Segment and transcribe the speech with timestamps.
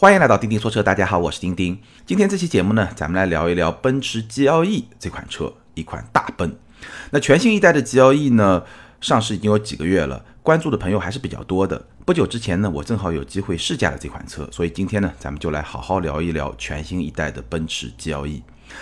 [0.00, 1.78] 欢迎来到钉钉说车，大家好，我是钉钉。
[2.06, 6.56] 今天这期节目呢，咱们来聊一聊奔驰 GLE 这款车，一款大奔。
[7.10, 8.64] 那全新一代的 GLE 呢，
[9.02, 11.84] 上市已经有几个月了，关注的朋友还是比较多的。
[12.06, 18.40] 不久之前呢，我正好有机会试驾了这款车，所以今天呢，咱们就来好好聊一聊全新一代的奔驰 GLE。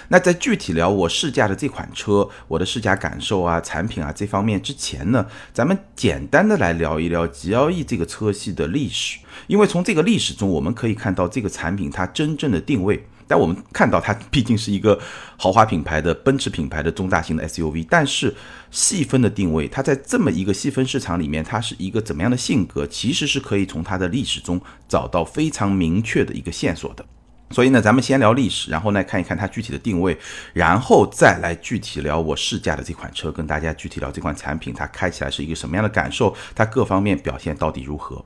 [0.09, 9.19] 那在具体聊我试驾的这款车，我的试驾感受啊、产品啊这方面之前呢，咱们简单的来聊一聊 GLE 这个车系的历史。
[9.47, 13.07] 因为从这个历史中，我们可以看到这个产品它真正的定位。
[13.31, 14.99] 但我们看到它毕竟是一个
[15.37, 18.35] 豪华品牌的奔驰品牌的中大型的 SUV，但是
[18.71, 27.05] 细分的定位，它在这么一个细分市场里面，它是一个怎么样的性格，其实是可以从它的历史中找到非常明确的一个线索的。
[27.51, 30.19] 所以呢，咱们先聊历史，然后呢看一看它具体的定位，
[30.53, 38.25] 然后再来具体聊我试驾的这款车，跟大家具体聊这款产品，它开起来是一个什么样的感受，它各方面表现到底如何。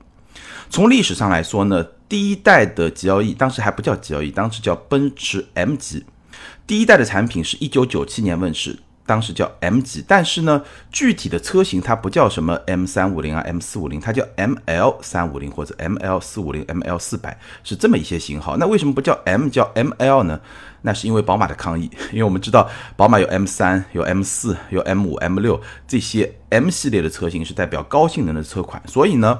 [0.69, 6.05] 从历史上来说呢，第一代的 GLE 当时还不叫 GLE，当时叫奔驰 M 级，
[6.67, 8.79] 第一代的产品是一九九七年问世。
[9.05, 18.55] 当时叫 M 级，但是呢，具体的车型它不叫什么 M 三五零啊，M 四五零，它叫 ML 三五零或者 ML 四五零，ML 四百是这么一些型号。
[18.55, 20.39] 那为什么不叫 M 叫 ML 呢？
[20.83, 29.39] 那是因为宝马的抗议， 因为我们知道宝马有 M 三、有 M 四、有 M 五、M 六这些 M 系列的车型是代表高性能的车款，所以呢，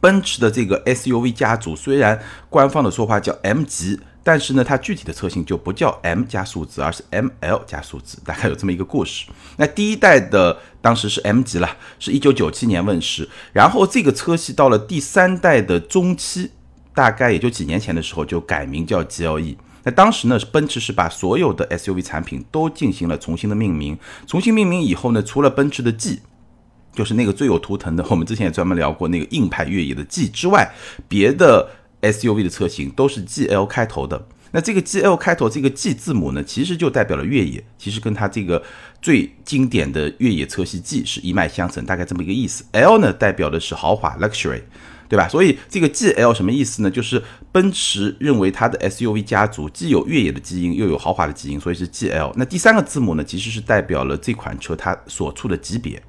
[0.00, 4.00] 奔驰的这个 SUV 家族虽然官方的说法叫 M 级。
[4.24, 9.26] 但是呢，它具体的车型就不叫 M 加数字，而是 ML 加数字，大概有这么一个故事。
[9.56, 13.28] 那第一代的当时是 M 级了，是一九九七年问世。
[13.52, 16.50] 然后这个车系到了第三代的中期，
[16.94, 19.56] 大概也就几年前的时候就改名叫 GLE。
[19.82, 23.98] 那当时呢，奔驰是把所有的 SUV 产品都进行了重新的命名。
[24.28, 26.20] 重新命名以后呢，除了奔驰的 G，
[26.94, 30.72] 就是那个最有图腾的，我们之前也专门聊过那个硬派越野的 G 之外，
[31.08, 31.68] 别的。
[32.02, 38.62] SUV 的车型都是 GL 开头的，那这个 GL 开头这个 G 字母呢，其实就代表了越野，其实跟它这个
[39.00, 42.64] 最经典的越野车系 G 是一脉相承，大概这么一个意思。
[42.72, 44.62] L 呢代表的是豪华 Luxury，
[45.08, 45.28] 对吧？
[45.28, 46.90] 所以这个 GL 什么意思呢？
[46.90, 52.32] 就是奔驰认为它的 SUV 家族既有越野的基因，又有豪华的基因，所以是 GL。
[52.36, 56.02] 那第三个字母呢，其实是代表了这款车它所处的级别，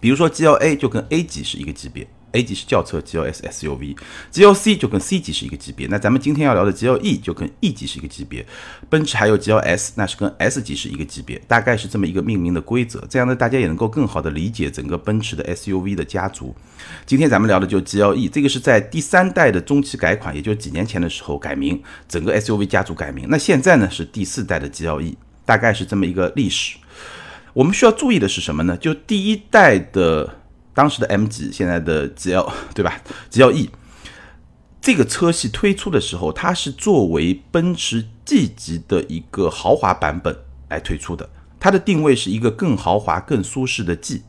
[0.00, 2.08] 比如说 GLA 就跟 A 级是一个级别。
[2.32, 5.86] A 级是轿车，G L S S U V，G L C 就跟 C 级是一个级别。
[5.88, 8.44] 那咱们今天要聊的 G L E 就跟 E 级是一个级别。
[8.90, 13.02] 奔驰还有 G L S，那是跟 S 级是一个级别，大概是这么一个命名的规则。
[13.08, 16.54] 这样呢，大家也能够更好的理解整个奔驰的 S U V 的家族。
[17.06, 23.26] 今天咱们聊的就 G L E，这个是在第三代的中期改款，也就几年前的时候改名，整个 S U V 家族改名。
[23.28, 26.76] 那现在呢是第四代的 G L E，大概是这么一个历史。
[27.54, 28.76] 我们需要注意的是什么呢？
[28.76, 30.37] 就第一代的。
[30.78, 33.02] 当时的 M 级，现在的 GL， 对吧
[33.32, 33.68] ？GLE
[34.80, 40.38] 这个车系推出的时候，它是作为奔驰 G 级的一个豪华版本
[40.68, 41.28] 来推出的。
[41.58, 44.22] 它的定位是一个更豪华、更舒适的 G，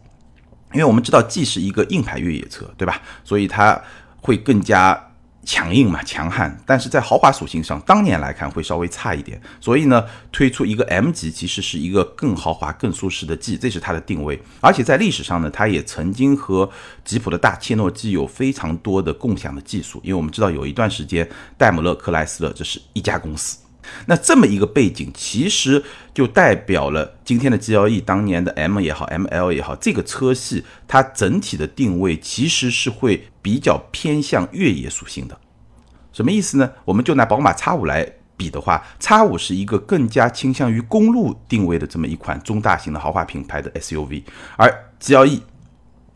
[0.74, 3.00] 因为我们知道 G 是一个硬派越野车，对吧？
[3.24, 3.80] 所以它
[4.20, 5.09] 会更加。
[5.46, 14.40] 强硬嘛，强悍，但是在豪华属性上，当年来看会稍微差一点，所以呢，推出一个 M 级，其实是一个更豪华、更舒适的 G，这是它的定位。
[14.62, 16.70] 而且在历史上呢，它也曾经和
[17.04, 21.28] 吉普的大切诺基有非常多的共享的技术，因为我们知道有一段时间，
[21.58, 23.58] 戴姆勒、克莱斯勒这是一家公司。
[24.06, 25.84] 那这么一个背景，其实
[26.14, 35.40] 就代表了今天的 GLE，当年的 M 也好，ML 也好，这个车系它整体的定位其实是会比较偏向越野属性的。
[36.12, 36.72] 什么意思呢？
[36.86, 44.24] 我们就拿宝马 X5 来比的话，X5 是一个更加倾向于公路定位的这么一款中大型的豪华品牌的 SUV，
[44.58, 45.42] 而 GLE。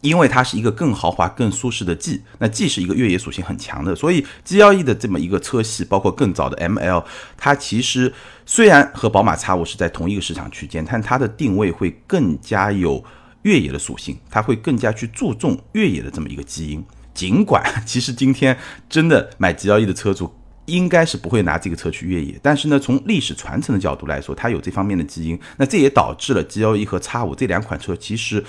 [0.03, 7.06] 因为它是一个更豪华、更舒适的 G，那 G 是一个越野属性很强的，所以 GLE 的这么一个车系，包括更早的 ML，
[7.38, 8.13] 它其实
[8.46, 13.02] 虽然和宝马 X 五是在同一个市场区间，但它的定位会更加有
[13.44, 16.84] 越野的属性，它会更加去注重越野的这么一个基因。
[17.13, 18.58] 尽管其实今天
[18.90, 20.30] 真的买 GLE 的车主
[20.66, 28.44] 应该是不会拿这个车去越野，但是呢，从历史传承的角度来说，它有这方面的基因，那这也导致了 GLE 和 X5 这两款车其实。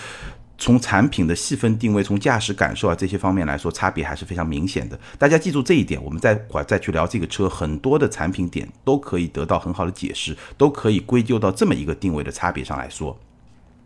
[0.57, 4.99] 从产品的细分定位、从驾驶感受啊这些方面来说，差别还是非常明显的。
[5.19, 13.19] 大家记住这一点，我们再会再去聊这个车，很多的产品点都可以得到很好的解释，都可以归咎到这么一个定位的差别上来说。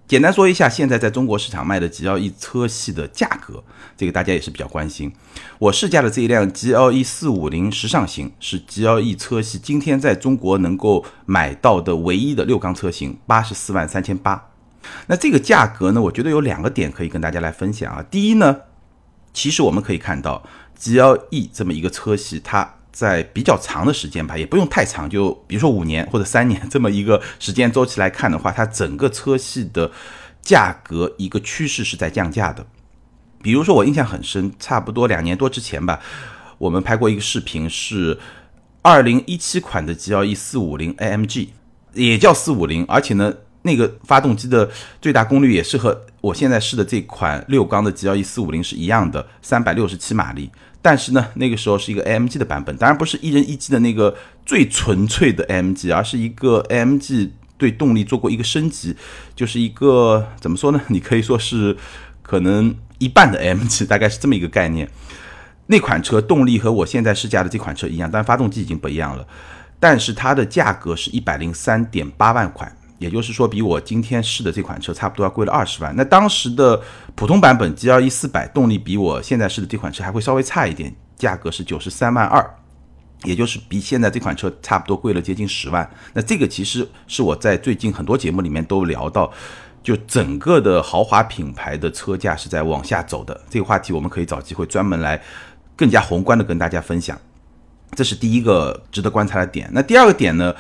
[0.07, 3.63] 简单说一下，现在在中国市场卖的 GLE 车系的价格，
[3.95, 5.13] 这个大家也是比较关心。
[5.59, 14.48] 我试驾的这一辆 GLE 四五零时尚型是 GLE 车系今天在中国能够买到的唯一的六缸车型，八十四万三千八。
[15.07, 16.03] 那这个价格呢？
[16.03, 18.05] 我觉得有两个点可以跟大家来分享啊。
[18.11, 18.57] 第一呢，
[19.33, 20.43] 其实我们可以看到
[20.79, 29.91] GLE 这么一个车系，它在比较长的时间吧，也不用太长，就比如说五年或者三年 这么一个时间周期来看的话，它整个车系的
[30.43, 32.67] 价格一个趋势是在降价的。
[33.41, 36.01] 比如说我印象很深，差不多两年多之前吧，
[36.59, 38.19] 我们拍过一个视频，是
[38.83, 41.55] 二零一七款的 G L E 四五零 A M G，
[41.95, 43.35] 也叫四五零，而且呢。
[43.69, 44.67] 那个发动机的
[45.03, 50.51] 最大功率也是和我现在试的这款六缸的 G L E 四五零是一样的，三百六十七马力。
[50.81, 54.17] 但是呢，那个时候是一个 A M G 的版本，当然不是一人一机的那个
[54.47, 58.97] 最纯粹的 A M G，而是一个 A M G 对动力做过一个升级，
[59.37, 60.81] 就是一个怎么说呢？
[60.89, 61.77] 你可以说是
[62.23, 64.89] 可能一半的 A M G，大概是这么一个概念。
[65.67, 69.27] 那款车动力和我现在试驾的这款车一样，但发动机已经不一样了。
[69.81, 72.73] 但是它的价格是一百零三点八万块。
[72.99, 75.95] 也就是说，比我今天试的这款车差不多要贵了二十万。
[75.97, 76.81] 那当时的
[77.15, 82.45] 普通版本 G L E 四百动力比我现在试的这款车还会稍微差一点，价格是九十三万二，
[83.23, 85.89] 也就是比现在这款车差不多贵了接近十万。
[86.13, 89.33] 那这个其实是我在最近很多节目里面都聊到，
[89.83, 93.41] 就整个的豪华品牌的车价是在往下走的。
[93.49, 95.23] 这个话题我们可以找机会专门来
[95.77, 97.17] 更加宏观的跟大家分享。
[97.93, 99.71] 这是第一个值得观察的点。
[99.73, 100.53] 那第二个点呢？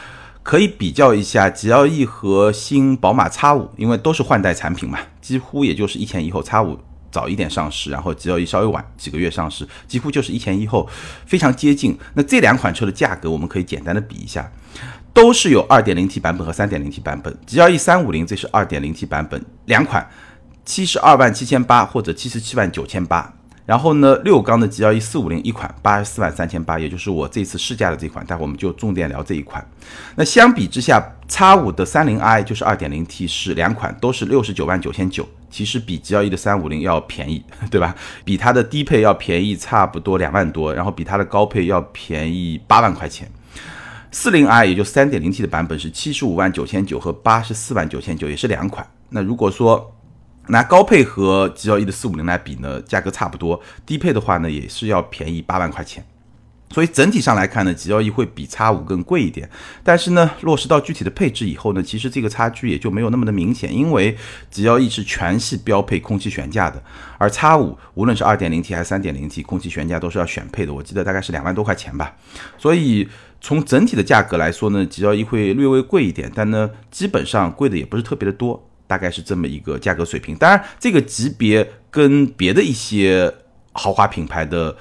[0.48, 6.78] 可以比较一下 G L E 和新宝马 X 五，因为都是换代产品嘛，几乎也就是一前一后，X 五
[7.10, 10.88] 早一点上市，然后 G L E 稍微晚几个月上市，几乎就是一前一后，
[11.26, 11.98] 非常接近。
[12.14, 14.50] 那这两款车的价格，我们可以简单的比一下，
[15.12, 17.38] 都是有 2.0T 版本和 3.0T 版本。
[17.44, 20.08] G L E 350这是 2.0T 版本，两款
[20.64, 23.34] 七十二万七千八或者七十七万九千八。
[23.68, 29.62] 然后呢，六缸的 G L E 四五零一款八十四万三千八，也就是我这次试驾的这款，待会我们就重点聊这一款。
[30.16, 30.98] 那相比之下
[31.28, 37.94] ，X 五的三零 i 就是二点零 T 是两款都是六十九万九千九，其实比 G L E 的三五零要便宜， 对吧？
[38.24, 43.30] 比它的低配要便宜差不多两万多，然后比它的高配要便宜八万块钱。
[44.10, 48.88] 四零 i 也就三点零 T 的版本是七十五万九千九和八十四万九千九，也是两款。
[49.10, 49.94] 那如果说
[50.48, 53.60] 拿高配和 G L E 的四五零来比呢，价格差不多。
[53.86, 56.04] 低配的话呢，也是要便宜八万块钱。
[56.70, 59.48] 所以整体上来看呢，G L E 会比 X 五更贵一点。
[59.82, 64.14] 但是呢，落实到具体的配置以后呢，其实这个差距也就没有那么的明显，因为
[64.50, 66.82] G L E 是全系标配空气悬架的，
[67.16, 70.74] 而 X 五无论是二点零 T 还是三点零 T，空气悬架都是要选配的。
[70.74, 72.14] 我记得大概是两万多块钱吧。
[72.58, 73.08] 所以
[73.40, 78.67] 从整体的价格来说呢，G L E 会略微贵一点，但呢，基本上贵的也不是特别的多。
[78.88, 83.32] 大概是这么一个价格水平，当然这个级别跟别的一些
[83.72, 84.74] 豪华品牌的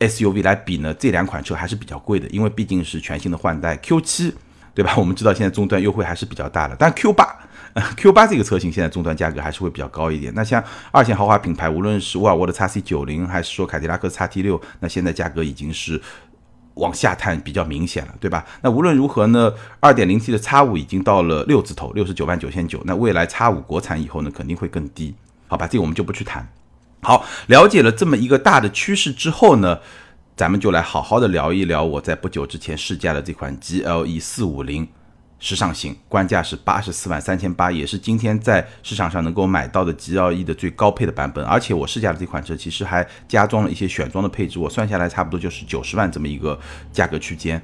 [0.00, 4.32] SUV 来比呢，这两款车还是比较贵的，因为毕竟是全新的换代 Q7，
[4.74, 4.94] 对吧？
[4.98, 10.32] 我们知道现在终端优惠还是比较大的，但 Q8，Q8 这个车型现在终端价格还是会比较高一点。
[10.34, 16.02] 那像二线豪华品牌，无论是沃尔沃的 x C90，还是说凯迪拉克 x T6，那现在价格已经是。
[16.74, 18.44] 往下探比较明显了，对吧？
[18.62, 22.80] 那无论如何呢，二点零 T 的 X 五已经到了六字头，六十九万九千九。
[22.84, 25.14] 那未来 X 五国产以后呢，肯定会更低，
[25.46, 25.66] 好吧？
[25.66, 26.48] 这个我们就不去谈。
[27.02, 29.78] 好，了解了这么一个大的趋势之后呢，
[30.36, 34.88] 咱们就来好好的聊一聊我在不久之前试驾的这款 GLE 四五零。
[35.44, 41.44] 时尚型，官价是八十四万三千八，也是今天在市场上能够买到的 G L E 的最高配的版本。
[41.44, 46.58] 而且我试驾的这款车其实还加装了一些选装的配置，我算下来差不多就是九十万这么一个
[46.90, 47.62] 价格区间。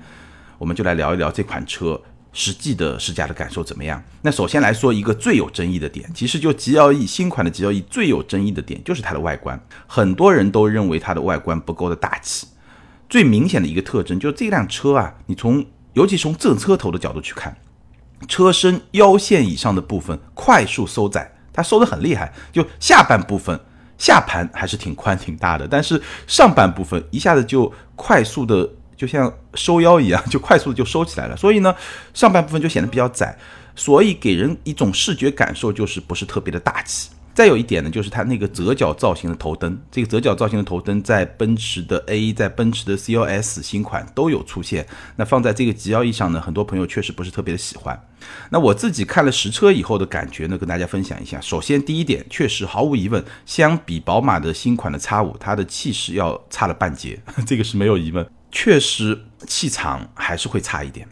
[0.58, 1.98] 我们就来聊一聊这款车
[2.34, 4.02] 实际的试驾的感受怎么样。
[4.20, 12.46] 那首先来说一个最有争议的点，其实就 G L E 新款的 G L E 最有争议的点就是它的外观，很多人都认为它的外观不够的大气。
[13.08, 15.64] 最明显的一个特征就是这辆车啊，你从
[15.94, 17.56] 尤其从正车头的角度去看。
[18.28, 22.32] 车身腰线以上的部分快速收窄，它收的很厉害。
[22.52, 23.58] 就下半部分
[23.98, 31.36] 下盘还是挺宽挺大的，但是上半部分一下子就快速的，就像收腰一样，就快速的就收起来了。
[31.36, 31.74] 所以呢，
[32.14, 33.36] 上半部分就显得比较窄，
[33.74, 37.10] 所以给人一种视觉感受就是不是特别的大气。
[37.40, 44.86] 再有一点呢，就是它那个折角造型的头灯，这个折角造型的头灯在奔驰的 A，在奔驰的 CLS 新款都有出现。
[45.16, 47.98] 那放在这个 G L E 上呢，很多朋友确实不是特别的喜欢。
[48.50, 51.40] 那我自己看了实车以后的感觉呢，跟大家分享一下。
[51.40, 57.18] 首先第一点，确实毫无疑问，相比宝马的新款的 X 五，它的气势要差了半截，
[57.48, 61.08] 这个是没有疑问，确实气场还是会差一点。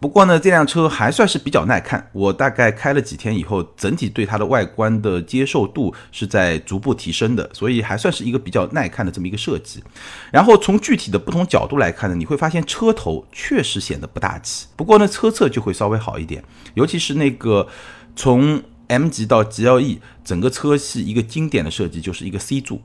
[0.00, 2.08] 不过呢，这辆车还算是比较耐看。
[2.12, 9.82] 我大概开了几天以后，整体对它的外观的接受度是在逐步提升的，所以还算是一个比较耐看的这么一个设计。
[10.30, 14.68] 然后从具体的不同角度来看呢，你会发现车头确实显得不大气。
[14.76, 17.66] 不过呢，车侧就会稍微好一点，尤其是那个
[18.14, 22.80] 从 M 级到 G L E 整个车系一个经典的设计就是一个 C 柱，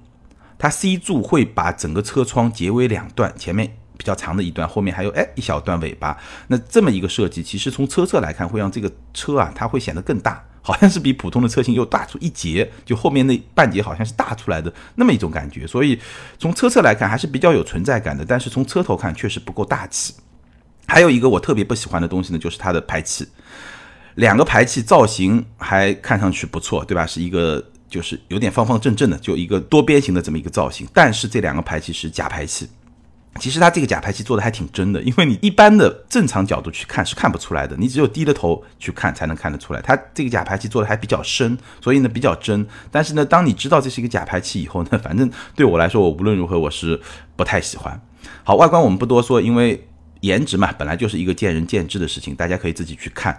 [0.57, 3.77] 它 C 柱会把整个车窗截为两段，前面。
[4.03, 6.17] 比较长的一段，后面还有哎一小段尾巴。
[6.47, 15.65] 那这么一个设计，其实从车侧来看，会让这个车啊，它会显得更大，好像是比普通的车型又大出一截，就后面那半截好像是大出来的那么一种感觉。
[15.65, 15.97] 所以
[16.37, 20.13] 从车侧来看还是比较有存在感的，但是从车头看确实不够大气。
[20.85, 23.25] 还有一个我特别不喜欢的东西呢，就是它的排气，
[24.15, 27.07] 两个排气造型还看上去不错，对吧？
[27.07, 27.63] 是一个。
[27.93, 32.67] 就是有点方方正正的，就一个多边形的这么一个造型，但是这两个排气是假排气。
[33.39, 39.81] 其实它这个假排气做的还挺真的，因为你一般的正常角度去看是看不出来的，你只有低着头去看才能看得出来。
[39.81, 42.65] 它这个假排气做的还比较深，所以呢比较真。
[42.91, 47.01] 但是呢，当你知道这是一个假排气以后呢，反正对我来说，我无论如何我是
[47.35, 47.99] 不太喜欢。
[48.43, 49.87] 好，外观我们不多说，因为
[50.21, 53.37] 颜值嘛，本来就是一个见仁见智的事情，大家可以自己去看。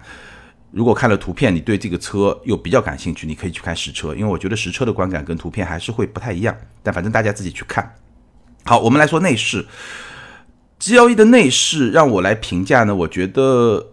[0.71, 6.53] 如果看了图片，你对这个车又比较感兴趣，你可以去看实车，因为我觉得实车的观感跟图片还是会不太一样。
[6.83, 7.89] 但反正大家自己去看。
[8.67, 9.67] 好，我们来说内饰。
[10.79, 13.91] G L E 的内饰让我来评价呢，我觉得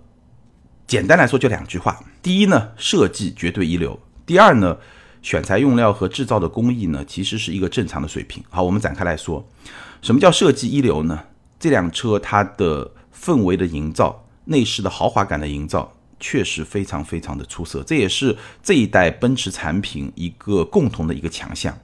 [0.87, 4.79] 简单来说就两句话：第一呢，设计绝对一流；第二呢，
[5.21, 8.43] 选材用料和制造的工艺呢，其实是一个正常的水平。
[8.49, 9.47] 好，我们展开来说，
[10.01, 11.21] 什么叫设计一流呢？
[11.61, 15.93] 这辆车它的氛围的营造，内饰的豪华感的营造。
[16.19, 21.77] 确实非常非常的出色，这也是这一代奔驰产品一个共同的一个强项。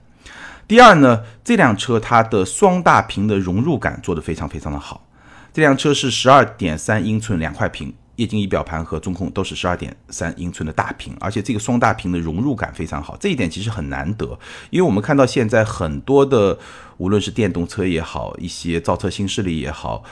[0.69, 5.03] 第二呢，这辆车它的双大屏的融入感做得非常非常的好。
[5.51, 14.37] 这辆车是十二点三英寸两块屏，液晶仪表盘和中控都是十二点三英寸的大屏，而且这个双大屏的融入感非常好，这一点其实很难得。
[14.69, 16.55] 因为我们看到现在很多的，
[16.97, 20.03] 无论是电动车也好，一些造车新势力也好，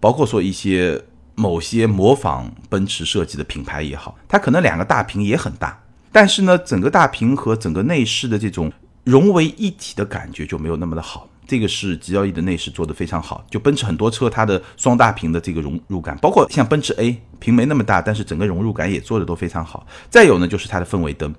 [0.00, 1.04] 包括说一些。
[1.38, 5.78] 某些模仿奔驰设计的品牌也好，它可能两个大屏也很大，
[6.10, 8.72] 但是呢，整个大屏和整个内饰的这种
[9.06, 11.26] 融为一体的感觉就没有那么的好。
[11.46, 19.86] 这个是 G L E 的内饰做的非常好，就奔驰很多车它的双大屏的这个融入感，包括像奔驰 A 屏没那么大，但是整个融入感也做的都非常好。
[20.10, 21.32] 再有呢，就是它的氛围灯，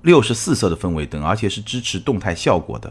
[0.00, 2.90] 六十四色的氛围灯，而且是支持动态效果的，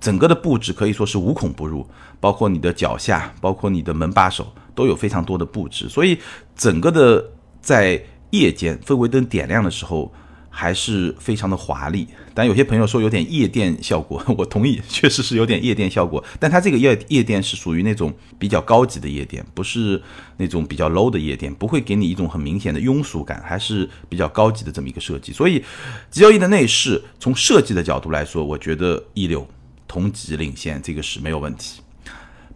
[0.00, 1.86] 整个的布置可以说是无孔不入，
[2.18, 4.52] 包括你的脚下，包括你的门把手。
[4.72, 6.16] 都有非常多的布置，所以
[6.56, 7.22] 整个的
[7.60, 10.10] 在夜间氛围灯点亮的时候
[10.50, 12.06] 还是非常的华丽。
[12.34, 16.22] 但有些朋友说有点夜店效果， 我同意，确实是有点夜店效果。
[16.38, 20.00] 但它这个夜夜店是属于那种比较高级的夜店，不是
[20.36, 25.32] 那种比较 low 的夜店，不会给你一种很明显的庸俗感，还是比较高级的这么一个设计。
[25.32, 25.64] 所以
[26.10, 29.46] G L E 的内饰从设计的角度来说，我觉得一流，
[29.86, 31.80] 同级领先，这个是没有问题。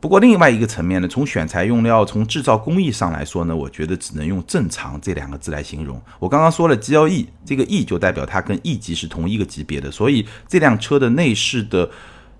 [0.04, 5.98] 不过另外一个层面呢，从选材用料、从制造工艺上来说呢，我觉得只能用正常这两个字来形容。
[6.18, 11.88] 我刚刚说了 G L E，这个 E 就代表它跟 E 级是同一个级别的，所以这辆车的内饰的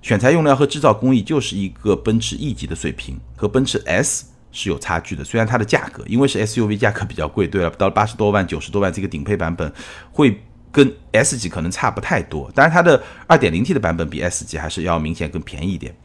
[0.02, 5.24] 选材用料和制造工艺就是一个奔驰 E 级的水平，和奔驰 S 是有差距的。
[5.24, 9.72] 虽然它的价格因为是 S U V 价格比较贵，对了，到了八十多万、九十多万这个顶配版本
[10.12, 10.38] 会
[10.70, 15.96] 跟 S 级可能差不太多，当然它的二点零 T 的版本比 S 级还是要明显更便宜一点。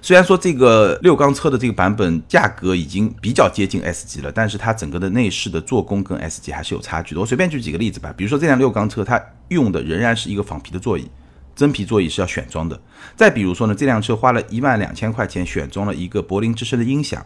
[0.00, 7.20] 虽然说这个六缸车的这个版本价格已经比较接近 S 级了，但是它整个的内饰的做工跟 S 级还是有差距的。
[7.20, 11.08] 我随便举几个例子吧，比如说这辆六缸车，它用的仍然是一个仿皮的座椅，
[11.54, 12.80] 真皮座椅是要选装的。
[13.14, 17.24] 再比如说呢，这辆车花了一万两千块钱选装了一个柏林之声的音响，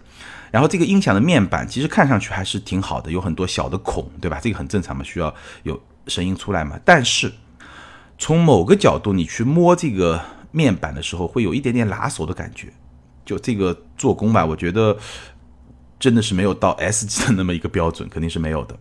[0.50, 4.38] 然后这个音响的面板其实看上去还是挺好的，有很多小的孔，对吧？
[4.42, 6.78] 这个很正常嘛，需要有声音出来嘛。
[6.84, 7.32] 但是
[8.18, 10.20] 从某个角度你去摸这个。
[10.50, 12.68] 面板的时候会有一点点拉手的感觉，
[13.24, 14.96] 就这个做工吧，我觉得
[15.98, 18.76] 真的是没有到 S 级的那么一个标准，肯定是没有的。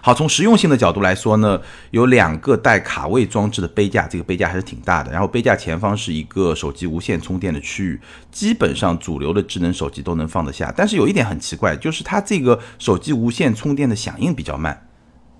[0.00, 5.12] 好，从实用性的角度来说呢，有两个带卡位装置的杯架，这个杯架还是挺大的。
[5.12, 10.72] 然后杯架前方是一个手机无线充电的区域，基本上主流的智能手机都能放得下。
[10.74, 14.85] 但是有一点很奇怪，就是它这个手机无线充电的响应比较慢。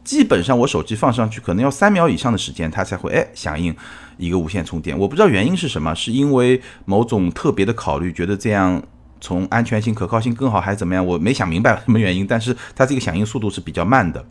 [0.07, 3.75] 基本上我手机放上去可能要三秒以上的时间，它才会哎响应
[4.17, 4.97] 一个无线充电。
[4.97, 8.81] 我不知道原因是什么，是因为某种特别的考虑，觉得这样
[9.21, 11.05] 从安全性、可靠性更好，还是怎么样？
[11.05, 14.25] 我没想明白什么原因，但是它这个响应速度是比较慢的。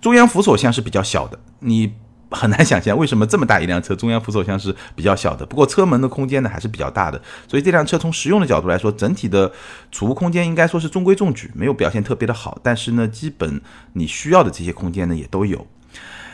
[0.00, 1.94] 中央扶手箱是比较小的，你。
[2.32, 5.46] 很难想象为什么这么大一辆车，中央扶手箱是比较小的。
[5.46, 9.52] 不过车门的空间呢还是比较大的，所以这辆车从实用的角度来说，整体的
[9.90, 12.58] 储物空间应该说是中规中矩，没有表现特别的好。
[12.62, 13.60] 但是呢，基本
[13.92, 15.66] 你需要的这些空间呢也都有。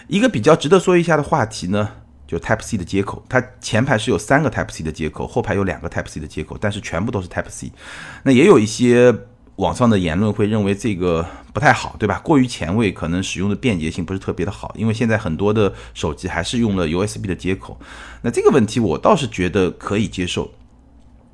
[0.06, 1.88] 一个比较值得说一下的话题呢，
[2.26, 7.72] 就 Type C 的接口，它前排是有三个 Type C 的接口，后排有两个 Type C 的接口，但是全部都是 Type C。
[8.22, 9.14] 那也有一些。
[9.58, 12.20] 网上的言论会认为这个不太好，对吧？
[12.20, 14.72] 过于前卫，可能使用的便捷性不是特别的好。
[14.76, 17.76] 因为现在很多的手机还是用了 USB 的接口，
[18.22, 20.52] 那这个问题我倒是觉得可以接受。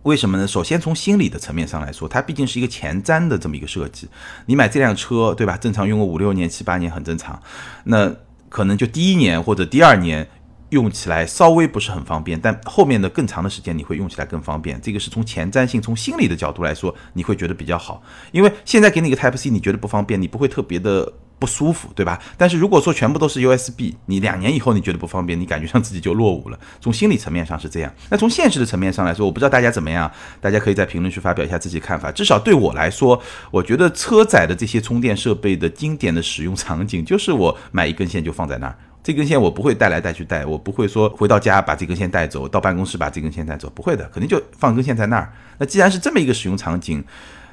[0.04, 0.46] 为什么呢？
[0.46, 4.08] 首先从心理的层面上来说，它毕竟是一个前瞻的这么一个设计。
[4.46, 5.58] 你买这辆车，对吧？
[5.58, 7.38] 正常用个五六年、七八年很正常。
[7.84, 8.10] 那
[8.48, 10.26] 可能就第一年或者第二年
[10.74, 14.78] 用起来稍微不是很方便，但后面的更长的时间你会用起来更方便。
[14.82, 18.02] 这个是从前瞻性、从心理的角度来说，你会觉得比较好。
[18.30, 21.10] 因为现在给你一个 Type C，你觉得不方便，你不会特别的。
[21.36, 22.18] 不舒服，对吧？
[22.38, 26.58] 但是如果说全部都是 USB，你两年以后你觉得不方便，你感觉上自己就落伍了。
[26.80, 27.92] 从心理层面上是这样。
[28.08, 32.10] 那从现实的层面上来说，我不知道大家怎么样，大家可以在评论区发表一下自己看法。
[32.12, 45.32] 至少对我来说，我觉得车载的这些充电设备的经典的使用场景，就是我买一根线就放在那儿，这根线我不会带来带去带，我不会说回到家把这根线带走，到办公室把这根线带走，不会的，肯定就放根线在那儿。
[45.58, 47.04] 那既然是这么一个使用场景。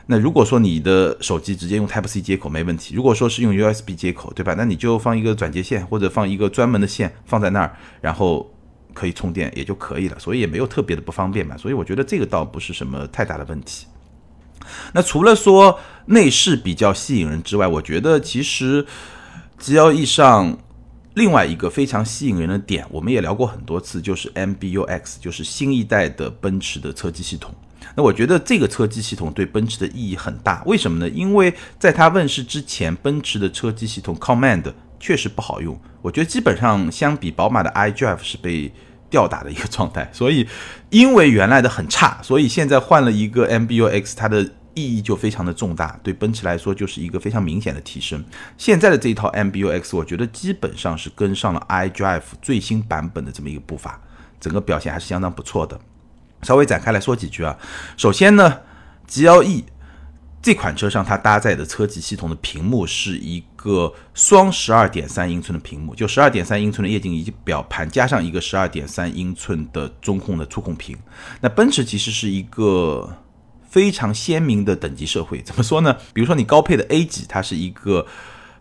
[0.07, 4.55] 那如果说你的手机直接用 Type C 接口没问题，如果说是用 USB 接口，对吧？
[4.57, 8.51] 那你就放一个转接线或者放一个专门的线放在那儿，然后
[8.93, 11.55] 可以充电也就可以了，所以也没有特别的不方便嘛。
[11.55, 13.85] 所以我觉得这个倒不是什么太大的问题。
[14.91, 18.85] 那除了说内饰比较吸引人之外，我觉得其实
[19.59, 20.57] G L E 上
[21.15, 27.53] 另外一个非常吸引人的点，我们也聊过很多次，就是 M B U X，就是新一代的奔驰的车机系统。
[27.95, 31.09] 那我觉得这个车机系统对奔驰的意义很大，为什么呢？
[31.09, 38.71] 因为在它问世之前，奔驰的车机系统 Command 确实不好用，我觉得基本上相比宝马的 iDrive 是被
[39.09, 40.09] 吊打的一个状态。
[40.13, 40.47] 所以，
[40.91, 48.23] 因为原来的很差，所以现在换了一个 MBUX，它的意义就非常的重大，对奔驰来说就是一个非常明显的提升。
[48.57, 54.01] 现在的这一套 MBUX，我觉得基本上是跟上了 iDrive 最新版本的这么一个步伐，
[54.39, 55.79] 整个表现还是相当不错的。
[56.43, 57.57] 稍微展开来说几句啊，
[57.95, 58.59] 首先呢
[59.07, 59.63] ，G L E
[60.41, 70.97] 这款车上它搭载的车机系统的屏幕是一个双十二点三英寸的屏幕，就十二点三英寸的液晶仪表盘加上一个十二点三英寸的中控的触控屏。
[71.41, 73.07] 那奔驰其实是一个
[73.71, 75.97] 非常鲜明的等级社会，怎么说呢？
[76.13, 78.05] 比如说你高配的 A 级，它是一个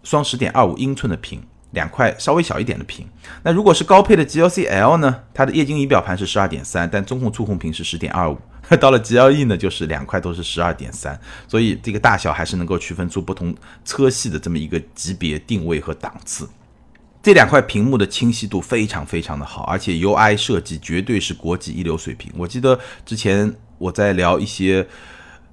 [0.02, 1.42] 双十点二五英寸的屏。
[1.73, 3.07] 两块稍微小一点的屏，
[3.44, 5.23] 那如果是高配的 G L C L 呢？
[5.33, 8.37] 它的液晶仪表盘是十二点三，但中控触控屏是十点二五。
[8.81, 16.51] 到了 G L E 呢，就是两块都是十二点三，所以这个大小还是能够区分出不同车系的这么一个级别定位和档次。
[17.23, 22.33] 这两块屏幕的清晰度非常非常的好，而且 U I 设计绝对是国际一流水平。
[22.37, 24.87] 我记得之前我在聊一些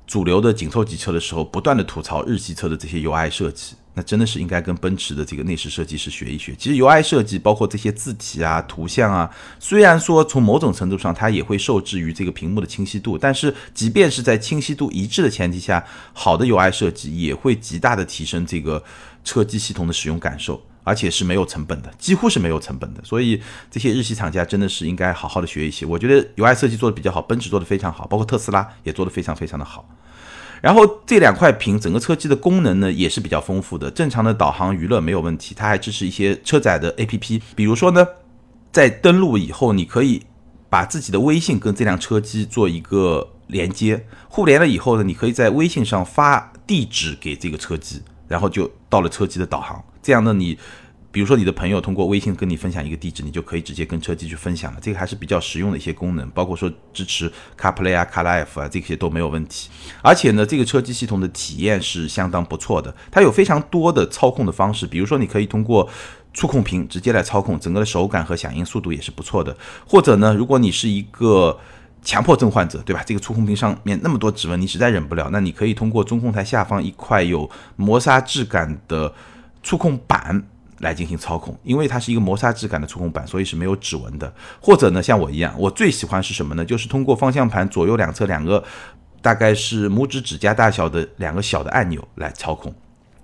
[0.06, 3.76] 主流的紧凑级车的时候，不断的吐槽日系车的这些 U I 设计。
[3.94, 6.54] 那真的是应该跟奔驰的这个内饰设计师学一学。
[6.56, 9.28] 其实 UI 设计包括这些字体啊、图像啊，
[9.60, 18.84] 虽然说从某种程度上它也会受制于这个屏幕的清晰度，但是即便是在清晰度一致的前提下，好的 UI 设计也会极大的提升这个
[19.24, 23.04] 车机系统的使用感受，而且是没有成本的，几乎是没有成本的。
[23.04, 25.86] 所以这些日系厂家真的是应该好好的学一些。
[25.86, 29.86] 我觉得 UI 设计做的比较好，奔驰做的非常好，包括特斯拉也做的非常非常的好。
[30.62, 33.92] 然后这两块屏，整个车机的功能呢也是比较丰富的。
[33.92, 37.42] 正常的导航娱乐没有问题，它还支持一些车载的 APP。
[37.54, 38.08] 比如说呢，
[38.72, 40.24] 在登录以后，你可以
[40.70, 49.84] 把自己的微信跟这辆车机做一个连接，互联了以后呢，你可以在微信上发地址给这个车机，然后就到了车机的导航。
[50.08, 50.58] 这样呢，你。
[51.10, 54.80] 比如说，你的朋友通过微信跟你分享一个地址，你就可以直接跟车机去分享了。
[54.80, 59.70] 这个还是比较实用的一些功能，包括说支持 CarPlay 啊、CarLife 啊这些都没有问题。
[60.04, 64.86] 而且呢，这个车机系统的体验是相当不错的，它有非常多的操控的方式。
[64.86, 65.90] 比如说，你可以通过
[66.34, 69.56] 触控屏直接来操控，整个的手感和响应速度也是不错的。
[69.88, 71.58] 或者呢，如果你是一个
[72.04, 73.02] 强迫症患者，对吧？
[73.04, 79.12] 这个触控屏上面那么多指纹，你实在忍不了，那你可以通过中控台下方一块有磨砂质感的
[79.68, 80.42] 触控板。
[80.82, 84.32] 来进行操控，因为它是一个磨砂质感的触控板，所以是没有指纹的。
[84.62, 86.64] 或者呢，像我一样，我最喜欢是什么呢？
[86.64, 88.64] 就是通过方向盘左右两侧两个
[89.20, 92.72] 大概是拇指指甲大小的两个小的按钮来操控。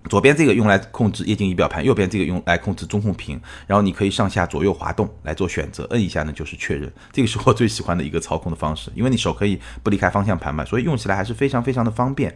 [0.10, 3.40] 左边这个用来控制液晶仪表盘，右边这个用来控制中控屏。
[3.68, 6.92] 然后你可以上下左右滑动来做选择，摁一下呢就是确认。
[7.12, 12.36] 这个是我最喜欢的一个操控的方式，因为你手可以不离开方向盘嘛，所以用起来还是非常非常的方便。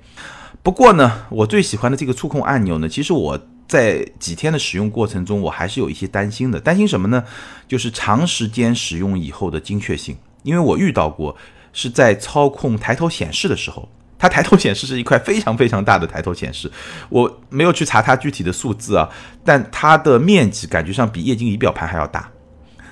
[0.62, 3.48] 不过呢，我最喜欢的这个触控按钮呢，其实我。
[3.68, 6.60] 在几天的使用过程中，我还是有一些担心的。
[6.60, 7.24] 担心什么呢？
[7.68, 10.16] 就是长时间使用以后的精确性。
[10.44, 11.36] 因为我遇到过，
[11.74, 16.72] 是在操控抬头显示的时候，它抬头显示是一块非常非常大的抬头显示，
[17.10, 19.10] 我没有去查它具体的数字啊，
[19.44, 22.32] 但它的面积感觉上比液晶仪表盘还要大。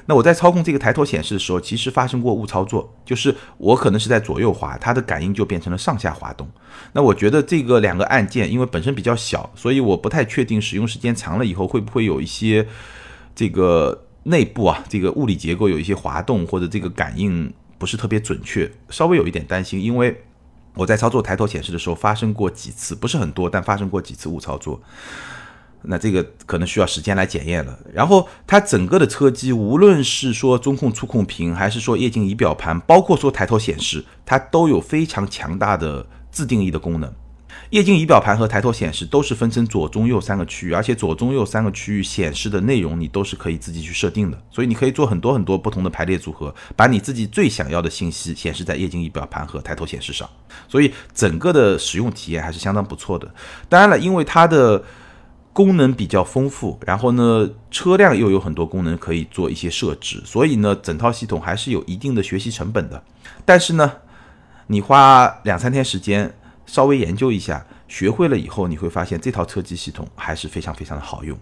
[0.07, 6.47] 那我在操控这个抬头显示的时候，其实发生过误操作，就是我可能是在左右滑，它的感应就变成了上下滑动。
[6.93, 12.67] 那我觉得这个两个按键，因为本身比较小，所以我不太确定使用时间长了以后会不会有一些
[13.33, 20.23] 这个内部啊，这个物理结构有一些滑动或者这个感应不是特别准确，稍微有一点担心，因为
[20.75, 24.79] 我在操作抬头显示的时候发生过几次，不是很多，但发生过几次误操作。
[25.87, 27.77] 那这个可能需要时间来检验了。
[27.93, 37.13] 然后它整个的车机，无论是说中控触控屏，还是说液晶仪表盘，包括说抬头显示，它都有非常强大的自定义的功能。
[37.71, 44.39] 液晶仪表盘和抬头显示都是分成左、中、右三个区域，而且左、中、右三个区域显示的内容你都是可以自己去设定的。
[44.51, 50.29] 所以你可以做很多很多不同的排列组合，把你自己最想要的信息显示在液晶仪表盘和抬头显示上。
[50.67, 53.33] 所以整个的使用体验还是相当不错的。
[53.67, 54.83] 当然了，因为它的
[55.55, 63.01] 功能比较丰富，然后呢，车辆又有很多功能可以做一些设置，所以呢，整套系统还是有一定的学习成本的。
[63.45, 63.89] 但是呢，
[64.67, 71.39] 你花两三天时间稍微研究一下，学会了以后，你会发现这套车机系统还是非常非常的好用。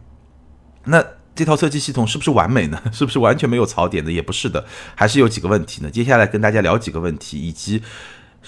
[0.83, 2.79] 那这套车机系统是不是完美呢？
[2.93, 4.11] 是不是完全没有槽点的？
[4.11, 5.89] 也不是的，还是有几个问题呢。
[5.89, 7.81] 接下来跟大家聊几个问题，以及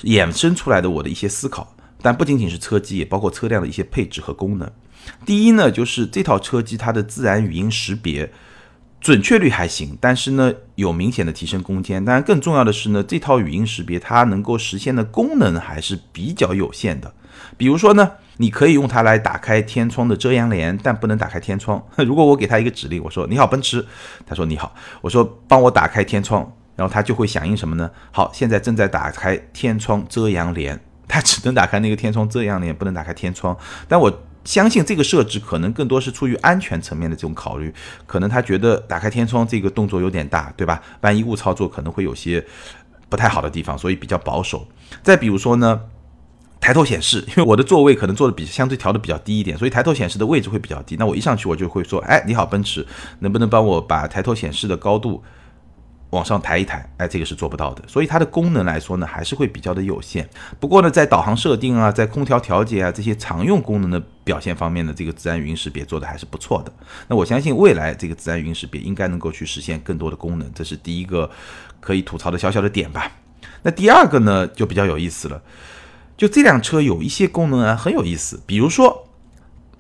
[0.04, 1.76] 衍生出来的我的一些思考。
[2.04, 4.72] 但不仅仅是车机，也包括车辆的一些配置和功能。
[5.26, 8.32] 第一呢，就是这套车机它的自然语音识别
[9.02, 12.04] 准确率还行，但是呢有明显的提升空间。
[12.04, 17.14] 当然，更重要的是呢，这套语音识别它能够实现的功能还是比较有限的。
[17.56, 21.84] 比如说呢，你可以用它来打开天窗的遮阳帘，但不能打开天窗。
[21.98, 23.86] 如果我给它一个指令，我说你好奔驰，
[24.26, 27.90] 他说你好，我说帮我打开天窗，然后它就会响应什么呢？
[28.12, 33.56] 好，现在正在打开天窗遮阳帘，它只能打开那个天窗遮阳帘，不能打开天窗。
[33.88, 34.24] 但我。
[34.46, 37.74] 相信这个设置可能更多是出于安全层面的这种考虑，
[38.06, 40.82] 可能他觉得打开天窗这个动作有点大，对吧？
[41.02, 42.46] 万一误操作可能会有些
[43.10, 44.68] 不太好的地方，所以比较保守。
[45.04, 45.82] 再比如说呢，
[46.62, 50.96] 抬头显示，因为我的座位可能坐的比相对调的比较低一点，所以抬头显示的位置会比较低。
[50.98, 52.86] 那我一上去我就会说，哎，你好，奔驰，
[53.20, 55.24] 能不能帮我把抬头显示的高度？
[56.16, 60.28] 往上抬一抬，哎，这个是做不到的，所以它的功能来说呢，还是会比较的有限。
[60.60, 66.72] 不过呢，在导航设定啊，在空调调节啊这些常用功能的表现方面呢，这个自然语音识别做的还是不错的。
[67.10, 71.30] 那我相信未来这个自然语音识别应该能够去实现更多的功能，这是第一个
[71.82, 73.12] 可以吐槽的小小的点吧。
[73.64, 75.42] 那第二个呢，就比较有意思了，
[76.16, 79.08] 就这辆车有一些功能啊很有意思，比如说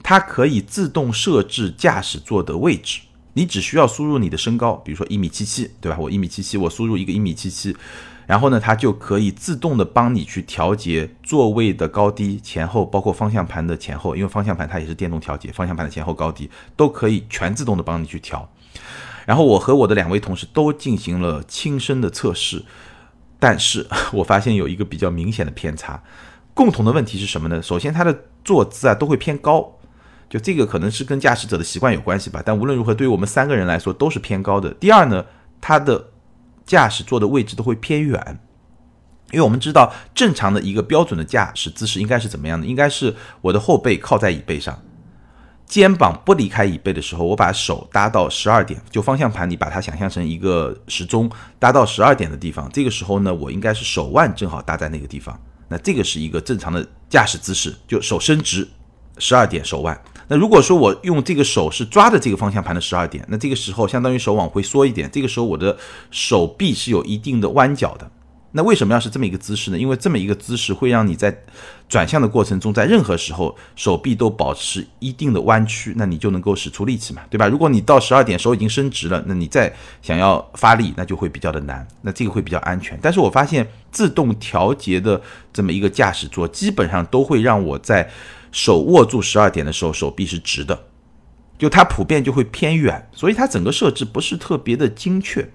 [0.04, 3.00] 它可以自动设置驾驶座的位置。
[3.38, 5.98] 你只需要输入你的身高，比如说一米七七，对吧？
[6.00, 7.76] 我一米七七，我输入一个一米七七，
[8.26, 18.50] 然后呢，它就可以自动的帮你去调节座位的高低、前后，包括方向盘的前后，因为方向盘它也是电动调节，方向盘的前后高低都可以全自动的帮你去调。
[19.26, 22.64] 然后我和我的两位同事都进行了亲身的测试，
[23.38, 26.02] 但是 我发现有一个比较明显的偏差，
[26.54, 27.62] 共同的问题是什么呢？
[27.62, 29.78] 首先，它的坐姿啊都会偏高。
[30.36, 34.70] 就这个可能是跟驾驶者的习惯有关系吧，但无论如何，对于我们三个人来说都是偏高的。
[34.74, 35.24] 第二呢，
[35.62, 36.10] 它的
[36.66, 38.38] 驾驶座的位置都会偏远，
[39.32, 42.68] 因为我们知道正常的一个标准的驾驶姿势应该是怎么样的？
[42.68, 44.78] 应该是我的后背靠在椅背上，
[45.66, 58.68] 肩膀不离开椅背的时候，我把手搭到十二点，就方向盘你把它想象成一个时钟，搭到十二点的地方，这个时候呢，我应该是手腕正好搭在那个地方，那这个是一个正常的驾驶姿势，就手伸直，
[59.18, 59.98] 十二点手腕。
[60.28, 65.78] 那如果说我用这个手是抓着这个方向盘的十二点，那这个时候相当于手往回缩一点，这个时候我的
[66.12, 68.10] 手臂是有一定的弯角的。
[68.58, 69.78] 那为什么要是这么一个姿势呢？
[69.78, 71.38] 因为这么一个姿势会让你在
[71.90, 77.50] 转向的过程中，在任何时候手臂都保持一定的弯曲，那你就能够使出力气嘛，对吧？
[77.50, 81.86] 如果你到十二点手已经伸直了，那你再想要发力，那就会比较的难。
[82.02, 82.98] 那这个会比较安全。
[83.02, 88.10] 但是我发现自动调节的这么一个驾驶座，基本上都会让我在。
[88.56, 90.86] 手握住十二点的时候，手臂是直的，
[91.58, 95.52] 就它普遍就会偏远，所以它整个设置不是特别的精确。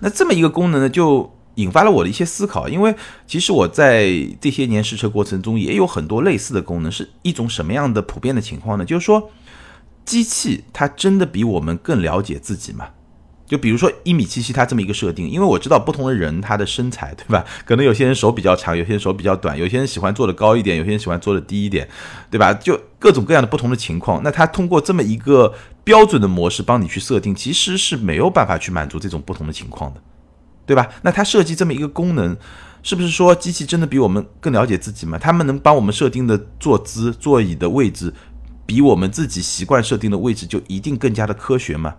[0.00, 2.94] 那这么一个功能呢，就引发了我的一些思考，因为
[3.26, 4.08] 其实我在
[4.40, 8.84] 这些年试车过程中也有很多类似的功能，是一种什么样的普遍的情况呢？
[8.86, 9.30] 就是说，
[10.06, 12.88] 机器它真的比我们更了解自己吗？
[13.48, 17.42] 就比如说一米七七，它这么一个设定，因为我知道不同的人他的身材，对吧？
[17.64, 21.88] 可能有些人手比较长，有些人手比较短，有些人喜欢做的高一点，有些人喜欢做的低一点，
[22.30, 22.52] 对吧？
[22.52, 24.22] 就各种各样的不同的情况。
[24.22, 30.00] 那他通过这么一个标准的模式帮你去设定，其实是没有办法去满足这种不同的情况的，
[30.66, 30.86] 对吧？
[31.00, 32.36] 那他设计这么一个功能，
[32.82, 35.18] 是不是说机器真的比我们更了解自己吗？
[35.18, 38.12] 他们能帮我们设定的坐姿、座椅的位置，
[38.66, 41.94] 比我们自己习惯设定的位置就一定更加的科学吗？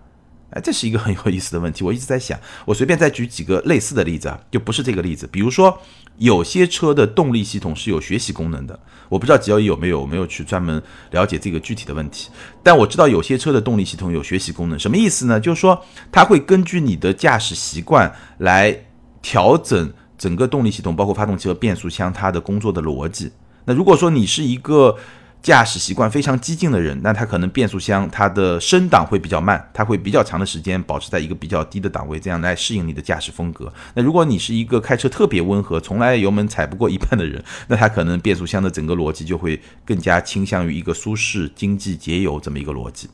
[0.50, 1.84] 哎，这是一个很有意思的问题。
[1.84, 5.28] 我一直在想，我随便再举几个类似的例子啊，就不是这个例子。
[5.30, 5.78] 比如说，
[6.18, 10.82] 有些车的动力系统是有学习功能的，我不知道 G L E 有没有，我没有去专门
[11.12, 12.30] 了解这个具体的问题。
[12.62, 15.38] 但我知道有些车的动力系统有学习功能，什么意思呢？
[15.38, 18.86] 就是说它会根据你的驾驶习惯来
[19.22, 23.30] 调整整个动力系统，包括发动机和变速箱它的工作的逻辑。
[23.66, 24.96] 那如果说你是一个
[25.42, 33.72] 驾驶习惯非常激进的人，那他可能变速箱它的升档会比较慢，它会比较长的时间保持在一个比较低的档位，这样来适应你的驾驶风格。
[33.94, 43.08] 那如果你是一个开车特别温和，从来油门踩不过一半的人，那他可能变速箱的整个逻辑就会更加倾向于一个舒适、经济、节油这么一个逻辑，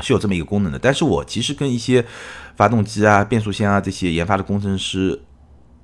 [0.00, 0.78] 是有这么一个功能的。
[0.78, 2.04] 但是我其实跟一些
[2.56, 5.22] 发动机啊、变速箱啊这些研发的工程师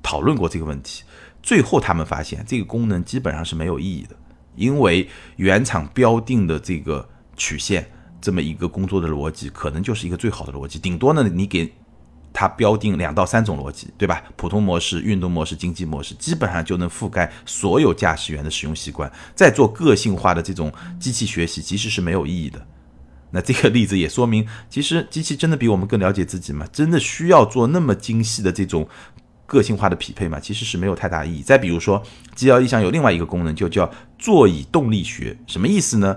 [0.02, 1.04] 讨论过这个问题，
[1.42, 4.14] 最后他们发现这个功能基本上是没有意义的。
[4.56, 7.90] 因为原厂标定的这个曲线，
[8.20, 10.78] 这么一个工作的逻辑，可能就是一个最好的逻辑。
[10.78, 11.72] 顶多呢，你给
[12.32, 14.22] 它标定两到三种逻辑，对吧？
[14.36, 19.10] 普通模式、运动模式、经济模式，基本上就能覆盖所有驾驶员的使用习惯。
[19.34, 22.66] 再做个性化的这种机器学习，其实是没有意义的。
[23.30, 26.66] 那这个例子也说明，其实机器真的比我们更了解自己吗？
[26.72, 28.88] 真的需要做那么精细的这种？
[29.46, 31.42] 个性化的匹配嘛，其实是没有太大意义。
[31.42, 32.02] 再比如说
[32.34, 36.16] ，G L E 上有另外一个功能，就叫座椅动力学，什么意思呢？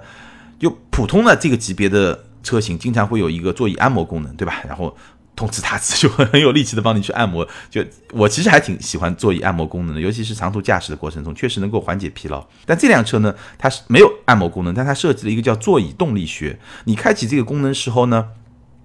[0.58, 4.64] 就普通的这个级别的车型，经常会有一个座椅按摩功能，对吧？
[4.68, 4.96] 然后
[5.36, 7.48] 通知他 就会很有力气的帮你去按摩。
[7.70, 12.44] 就我其实还挺喜欢座椅按摩功能的，尤其是长途驾驶的过程中，确实能够缓解疲劳。
[12.66, 16.58] 但这辆车呢，它是没有按摩功能，但它设计了一个叫座椅动力学。
[16.86, 18.30] 你开启这个功能时候呢，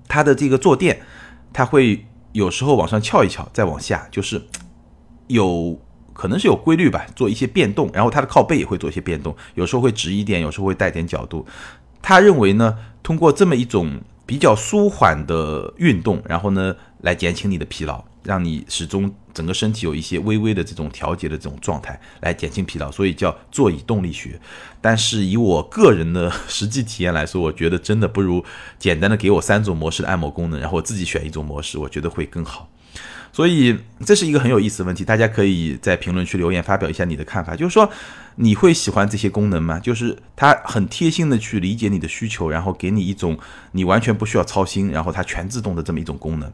[0.08, 1.00] 它的这个坐垫，
[1.52, 2.04] 它会。
[2.32, 4.42] 有时候往上翘一翘，再往下，就是
[5.28, 5.78] 有
[6.12, 7.90] 可能是有规律吧，做一些变动。
[7.92, 11.46] 然后它的靠背也会做一些变动，有时候会直一点，有时候会带点角度。
[12.00, 18.04] 他认为呢，通过这么一种比较舒缓的运动，然后呢，来减轻你的疲劳。
[18.24, 24.40] 让你始终整个身体有一些微微的这种调节的这种状态，来减轻疲劳，所以叫座椅动力学。
[24.80, 28.44] 但是以我个人的实际体验来说，我觉得真的不如
[28.78, 32.68] 简单的给我三种模式的按摩功能，然后我自己选一种模式，我觉得会更好。
[33.34, 37.90] 所以这是一个很有意思的问题，大家可以在评论区留言发表一下你的看法，就是说
[38.36, 39.80] 你会喜欢这些功能吗？
[39.80, 43.38] 就是它很贴心的去理解你的需求，然后给你一种
[43.70, 46.52] 你完全不需要操心，然后它全自动的这么一种功能。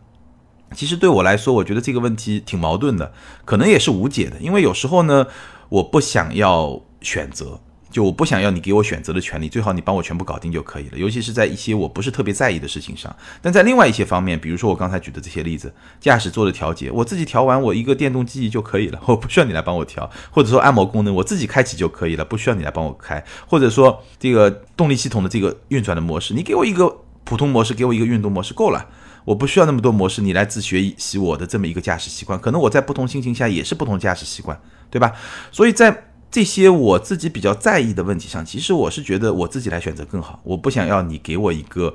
[0.74, 3.12] 其实对我来说，我觉得这个问题挺矛盾的，
[3.44, 4.36] 可能也是无解的。
[4.38, 5.26] 因为有时候呢，
[5.68, 7.58] 我不想要选择，
[7.90, 10.98] 就我不想要你给我选择的权利，最好你帮我全部搞定就可以了。
[10.98, 13.14] 尤其是在一些我不是特别在意的事情上。
[13.40, 20.08] 但在另外一些方面，比如说我刚才举的这些例子，驾驶座的调节，我自己调完，我一个电动记忆就可以了， 我不需要你来帮我调。
[20.30, 23.24] 或者说按摩功能，我自己开启就可以了，不需要你来帮我开。
[23.46, 28.86] 或者说这个动力系统的这个运转的模式，你给我一个普通模式，给我一个运动模式够了。
[29.28, 35.12] 我不需要那么多模式，你来自学习我的这么一个驾驶习惯，可能我在不同心情下也是不同驾驶习惯，对吧？
[35.52, 40.40] 所以在这些我自己比较在意的问题上，其实我是觉得我自己来选择更好。
[40.44, 41.94] 我不想要你给我一个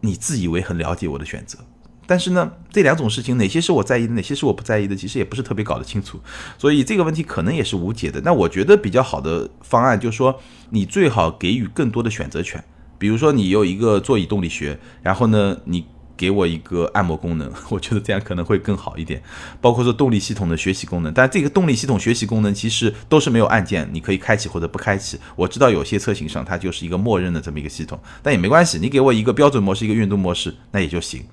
[0.00, 1.58] 你自以为很了解我的选择，
[2.06, 6.20] 但是呢，这两种事情哪些是我在意的，哪些是我不在意的，其实也不是特别搞得清楚。
[6.58, 8.20] 所以这个问题可能也是无解的。
[8.20, 12.62] 那我觉得比较好的方案就是说，你最好给予更多的选择权，
[12.98, 15.86] 比如说你有一个座椅动力学，然后呢，你。
[16.18, 19.22] 给我一个按摩功能， 我觉得这样可能会更好一点。
[19.60, 25.18] 包括说动力系统的学习功能，但这个动力系统学习功能其实都是没有按键，你可以开启或者不开启。
[25.36, 31.24] 我知道有些车型上它就是一个默认的这么一个系统，但也没关系，你给我一个标准模式，一个运动模式，那也就行。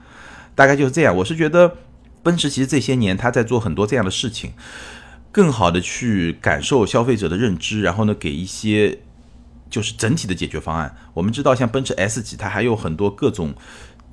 [0.54, 1.14] 大概就是这样。
[1.18, 1.76] 我是觉得
[2.22, 4.54] 奔驰其实这些年它在做很多这样的事情，
[5.32, 9.00] 更好的去感受消费者的认知，然后呢给一些
[9.70, 10.96] 就是整体的解决方案。
[11.16, 13.56] 我们知道像奔驰 S 级，它还有很多各种。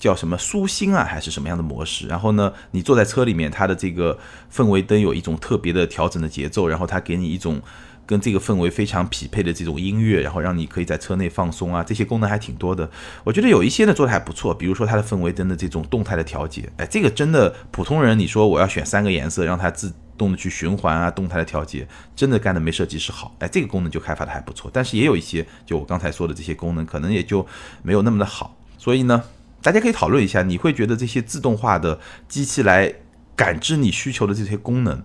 [0.03, 2.09] 叫什么舒心啊，还是什么样的模式？
[2.09, 4.19] 然后呢，你坐在车里面，它的这个
[4.53, 7.63] 氛围灯有一种特别的调整的节奏，然后它给你一种
[8.05, 12.91] 跟这个氛围非常匹配的这种音乐，然后让你可以在车内放松啊，这些功能还挺多的。
[13.23, 21.87] 我觉得有一些呢做的还不错，比如说它的氛围灯的这种动态的调节，哎，这个真的普通人你说我要选三个颜色让它自动的去循环啊，动态的调节，
[22.17, 23.37] 真的干的没设计师好。
[23.39, 27.47] 哎，这个功能就开发的还不错，但是也有一些就我刚才说的这些功能可能也就
[27.85, 29.23] 没有那么的好，所以呢。
[29.63, 32.93] 大家可以讨论一下，你会觉得这些自动化的机器来
[33.37, 35.01] 感知你需求的这些功能，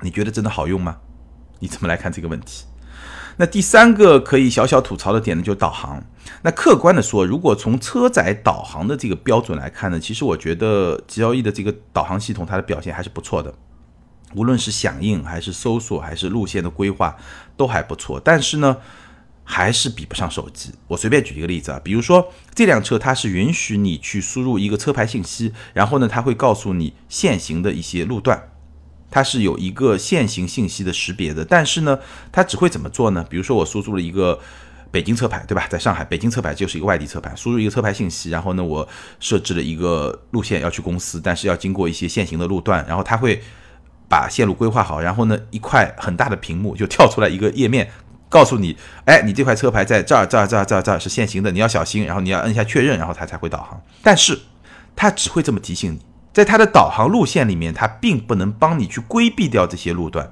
[0.00, 0.96] 你觉得真的好用吗？
[1.58, 2.64] 你怎么来看这个问题？
[3.36, 6.02] 那第三个可以小小吐槽的点呢，就是导航。
[6.42, 13.52] 那客观的说，如果从车载导航的这个标准来看呢，其实我觉得 G L E 的这个导航系统它的表现还是不错的，
[14.34, 17.16] 无论是响应还是搜索还是路线的规划
[17.56, 18.18] 都还不错。
[18.18, 18.78] 但是呢。
[19.44, 20.72] 还是比不上手机。
[20.88, 28.50] 我随便举一个例子啊，比如说这辆车它是允许你去输入一个车牌信息，然后呢，它会告诉你限行的一些路段，
[29.10, 31.44] 它是有一个限行信息的识别的。
[31.44, 31.98] 但是呢，
[32.32, 33.24] 它只会怎么做呢？
[33.28, 34.40] 比如说我输入了一个
[34.90, 35.66] 北京车牌，对吧？
[35.68, 38.88] 在上海，北京车牌就是一个外地车牌，输入一个车牌信息，然后呢，我
[39.20, 43.42] 设置了一个路线要去公司，但是要经过一些限行的路段，然后它会。
[44.06, 47.90] 把线路规划好，然后呢，一块很大的屏幕就跳出来一个页面，
[48.34, 53.80] 告诉你，哎，你这块车牌在这儿、这儿、这儿、这儿、这儿是限行的，你要小心，然后你要摁下确认，然后它才会导航。
[54.02, 54.36] 但是
[54.96, 56.00] 它只会这么提醒你，
[56.32, 60.28] 在它的导航路线里面，它并不能帮你去规避掉这些路段。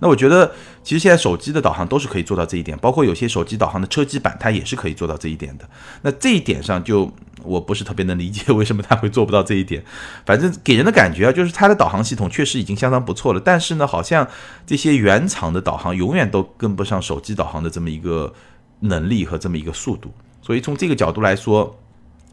[0.00, 5.66] 那我觉得，其实现在手机的导航都是可以做到这一点，包括有些手机导航的车机版，它也是可以做到这一点的。
[6.02, 7.10] 那这一点上，就
[7.44, 9.82] 我不是特别能理解为什么它会做不到这一点。
[10.26, 14.26] 反正给人的感觉啊，就是它的导航系统确实已经相当不错了，但是呢，好像
[14.66, 18.32] 这些原厂的导航永远都跟不上手机导航的这么一个
[18.80, 20.12] 能力和这么一个速度。
[20.42, 21.78] 所以从这个角度来说，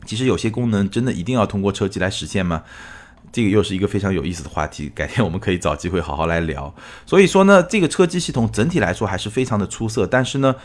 [0.06, 2.63] 其实有些功能真的一定要通过车机来实现吗？
[3.30, 6.74] 这个又是一个非常有意思的话题，改天我们可以找机会好好来聊。
[7.06, 10.56] 所以说呢，这个车机系统整体来说还是非常的出色，但是呢，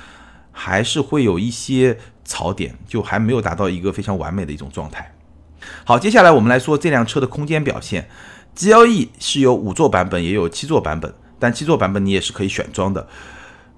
[0.53, 5.13] 还是会有一些槽点，就还没有达到一个非常完美的一种状态。
[5.85, 8.09] 好，接下来我们来说这辆车的空间表现。
[8.55, 13.09] GLE 是有五座版本，也有七座版本，但七座版本你也是可以选装的。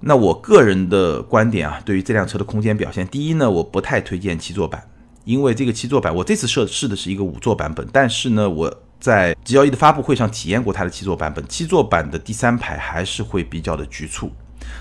[0.00, 4.82] 那我个人的观点啊，对于这辆车的空间表现，第一呢，我不太推荐七座版。
[5.24, 14.30] 因为这个七座版，我这次试试的是一个五座版本，但是呢，我在 G L E 的发布会上体验过它的七座版本，七座版的第三排还是会比较的局促。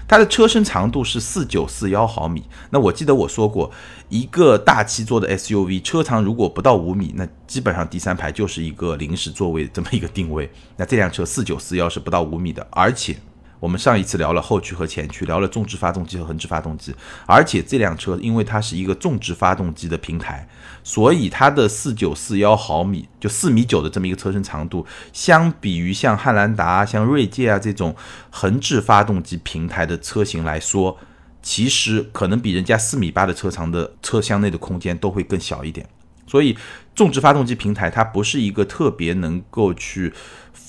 [0.07, 3.71] 它的车身长度是四九四幺毫米，那我记得我说过，
[4.09, 10.51] 一个大七座的 S U V 车长如果不到五米，那基本上第三排就是一个临时座位这么一个定位。
[10.77, 13.15] 那这辆车四九四幺是不到五米的，而且。
[13.63, 16.93] 我们上一次聊了后驱和前驱，聊了纵置发动机和横置发动机，
[17.25, 20.45] 而且这辆车因为它是一个纵置发动机的平台，
[20.83, 27.95] 所以它的四九四幺毫米就四米九的这么一个车身长度，相比于像汉兰达、像锐界啊这种
[28.29, 30.97] 横置发动机平台的车型来说，
[31.41, 35.87] 其实可能比人家四米八的车长的车厢内的空间都会更小一点。
[36.25, 36.57] 所以，
[36.95, 40.11] 纵置发动机平台它不是一个特别能够去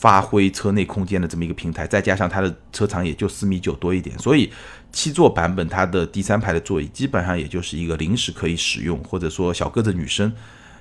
[0.05, 4.53] 发挥车内空间的这么一个平台，再加上它的车长也就四米九多一点，所以
[4.93, 10.31] 七座版本它的第三排的座椅基本上也就是一个临时可以使用，或者说小个子女生、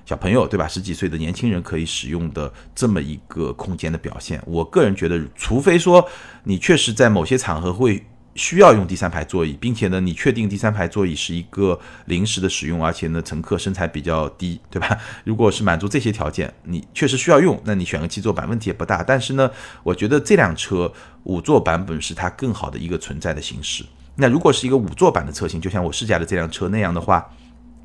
[0.06, 4.44] 小朋友对吧，十几岁的年轻人可以使用的这么一个空间的表现。
[4.46, 6.06] 我个人觉得，除非说
[6.44, 8.06] 你确实在某些场合会。
[8.36, 14.98] 需要用第三排座椅，并且呢，你确定第三排座椅是一个临时的使用，而且呢，乘客身材比较低，对吧？
[15.24, 19.04] 如果是满足这些条件，你确实需要用，那你选个七座版问题也不大。
[19.04, 19.50] 但是呢，
[19.84, 20.92] 我觉得这辆车
[21.24, 23.86] 五座版本是它更好的一个存在的形式。
[24.16, 27.28] 那如果是一个五座版的车型，就像我试驾的这辆车那样的话，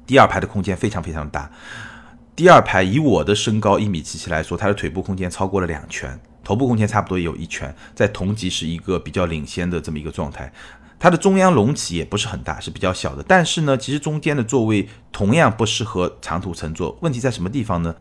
[0.07, 1.51] 第二排的空间非常非常大。
[2.35, 6.19] 第二排以我的身高一米七七来说，它的腿部空间超过了两拳。
[6.49, 10.51] 头部空间差不多也有一拳，在同级是一个比较领先的这么一个状态。
[10.99, 13.23] 它的中央隆起也不是很大，是比较小的。
[13.23, 16.97] 但是呢，其实中间的座位同样不适合长途乘坐。
[17.03, 17.95] 问题在什么地方呢？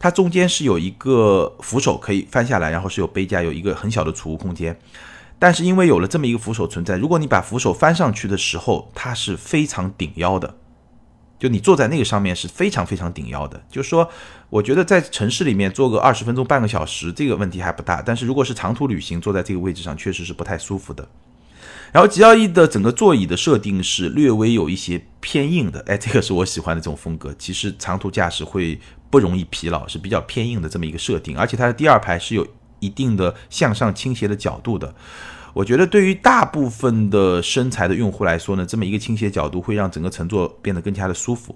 [0.00, 4.76] 它中间是有一个扶手可以翻下来，然后是有杯架，有一个很小的储物空间。
[5.38, 10.56] 但是因为有了这么一个扶手存在，如果你把扶手翻上去的时候，它是非常顶腰的。
[11.42, 14.08] 就你坐在那个上面是非常非常顶腰的，就是说，
[14.48, 18.00] 我觉得在城市里面坐个二十分钟半个小时，这个问题还不大。
[18.00, 21.08] 但是如果是长途旅行，坐在这个位置上确实是不太舒服的。
[21.90, 27.34] 然后 G L E 的整个座椅的设定是略微有一些偏硬的，哎，这个是我喜欢的这种风格。
[27.36, 28.78] 其实长途驾驶会
[29.10, 32.46] 不容易疲劳，是比较偏硬的这么一个设定，而且它的第二排是有
[32.78, 34.94] 一定的向上倾斜的角度的。
[35.52, 41.54] 我觉得对于大部分的身材的用户来说呢，这么一个倾斜角度会让整个乘坐变得更加的舒服。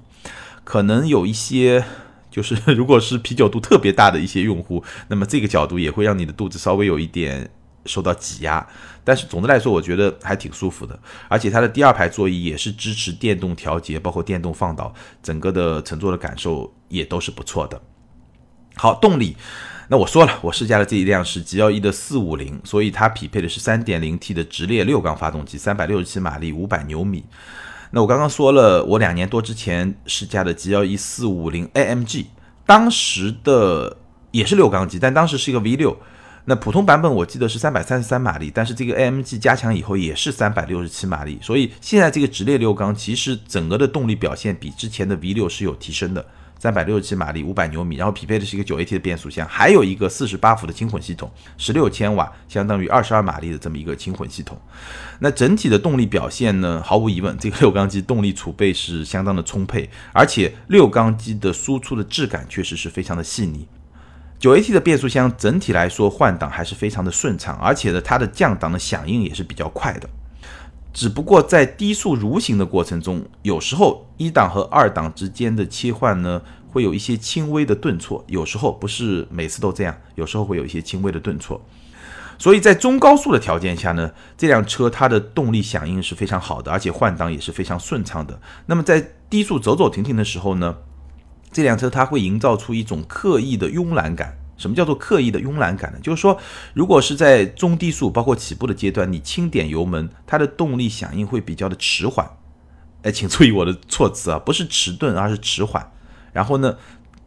[0.64, 1.84] 可能有一些
[2.30, 7.48] 就是如果是啤酒肚特别大的一些用户，那么这个角度也会让你的肚子稍微有一点
[7.86, 8.66] 受到挤压。
[9.02, 10.98] 但是总的来说，我觉得还挺舒服的。
[11.28, 17.80] 而且它的第二排座椅也是支持电动调节，包括电动放倒，整个的乘坐的感受也都是不错的。
[18.74, 19.36] 好，动力。
[19.88, 27.24] 那我说了，我试驾的这一辆是 G L E 的四五零，所以它匹配的是三点零 T 的直列六缸发动机，三百六十七马力，五百牛米。
[27.92, 32.26] 那我刚刚说了，我两年多之前试驾的 G L E 四五零 A M G，
[32.66, 33.96] 当时的
[34.32, 35.96] 也是六缸机，但当时是一个 V 六。
[36.48, 46.26] 那普通版本我记得是三百三十三马力，但是这个 A M G 加强以后也是三百六十七马力，所以现在这个直列六缸其实整个的动力表现比之前的 V 六是有提升的。
[46.58, 54.58] 三百六十七马力，五百牛米，然后匹配的是一个九 AT 的变速箱，还有一个四十八伏的轻混系统，十六千瓦，相当于二十二马力的这么一个轻混系统。
[55.18, 56.82] 那整体的动力表现呢？
[56.84, 63.68] 毫无疑问，这个六缸机动力储备是相当的充沛，而且六缸机的输出的质感确实是非常的细腻。
[64.38, 70.08] 九 AT 的变速箱整体来说换挡还是非常的顺畅，而且呢，它的降档的响应也是比较快的。
[70.96, 76.40] 只不过在低速蠕行的过程中，有时候一档和二档之间的切换呢，
[76.72, 78.24] 会有一些轻微的顿挫。
[78.28, 81.60] 有时候不是每次都这样，有时候会有一些轻微的顿挫。
[82.38, 88.40] 所以在中高速的条件下呢，这辆车它的动力响应是非常好的，而且换挡也是非常顺畅的。
[88.64, 90.78] 那么在低速走走停停的时候呢，
[91.52, 94.38] 这辆车它会营造出一种刻意的慵懒感。
[94.56, 95.98] 什么叫做刻意的慵懒感呢？
[96.02, 96.38] 就是说，
[96.74, 102.28] 如果是在中低速，包括起步的阶段，你轻点油门，它的动力响应会比较的迟缓。
[103.02, 105.92] 哎，请注意我的措辞啊，不是迟钝，而是迟缓。
[106.32, 106.76] 然后呢，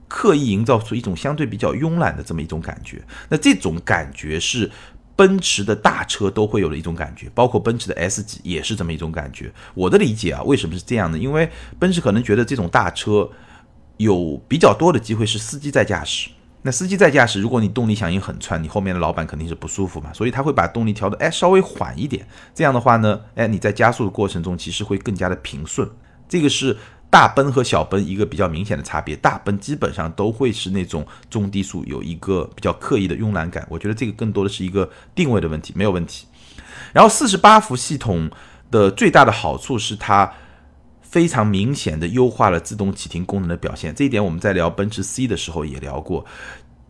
[0.07, 3.01] 刻意营造出一种相对比较慵懒的这么一种感觉。
[3.29, 4.69] 那这种感觉是
[5.15, 9.51] 奔驰的大车都会有的一种感觉，包括奔驰的 S 级也是这么一种感觉。
[9.73, 11.17] 我的理解啊，为什么是这样呢？
[11.17, 13.29] 因为奔驰可能觉得这种大车
[13.97, 16.29] 有比较多的机会是司机在驾驶。
[16.61, 25.89] 那司机在驾驶，如果你动力响应很窜，你后面的老板肯定是不舒服嘛，所以他会把动力调的哎稍微缓一点，这样的话呢，哎你在加速的过程中其实会更加的平顺。
[26.27, 26.75] 这个是
[27.09, 36.27] 大奔和小奔一个比较明显的差别，大奔基本上都会是那种中低速有一个比较刻意的慵懒感，我觉得这个更多的是一个定位的问题，没有问题。
[36.91, 38.29] 然后四十八伏系统
[38.69, 40.29] 的最大的好处是它。
[41.09, 46.23] 非常明显的优化了自动启停功能的表现，这一点我们在聊奔驰 C 的时候也聊过。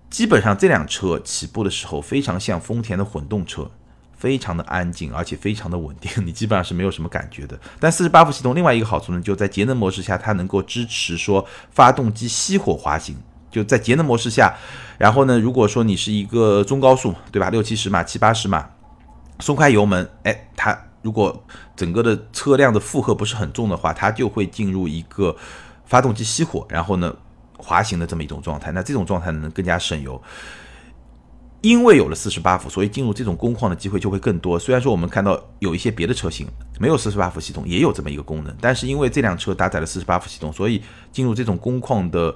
[0.09, 3.71] 基本上这辆车起步的时候非常像丰田的混动车，
[4.17, 7.57] 非常的安静，而且非常的稳定， 你基本上是没有什么感觉的。
[7.79, 13.15] 但四十八伏系统另外一个好处呢，就在节能模式下，它能够支持说发动机熄火滑行。
[13.49, 14.53] 就在节能模式下，
[14.97, 18.69] 然后呢，如果说你是一个中高速，对吧，六七十码、七八十码，
[19.39, 20.88] 松开油门，哎，它。
[21.01, 21.43] 如果
[21.75, 25.35] 整个的车辆的负荷不是很重的话，它就会进入一个
[25.85, 27.15] 发动机熄火，然后呢
[27.57, 28.71] 滑行的这么一种状态。
[28.71, 30.21] 那这种状态能更加省油。
[31.61, 34.57] 因为有了四十八伏，所以进入这种工况的机会就会更多。
[34.57, 36.47] 虽然说我们看到有一些别的车型
[36.79, 40.81] 没有四十八伏系统，也有这么一个功能，但是因为这辆车搭载了四十八伏系统，所以
[41.11, 42.33] 进入这种工况的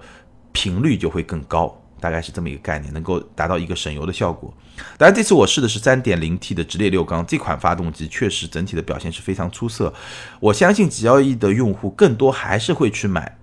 [0.51, 1.73] 频率就会更高。
[2.03, 4.53] 大概是这么一个概念，能够达到一个省油的效果。
[4.97, 9.93] 当然，这次我试的是 3.0T 的直列六缸，这款发动机确实整体的表现是非常出色。
[10.41, 13.37] 我相信 G L E 的用户更多还是会去买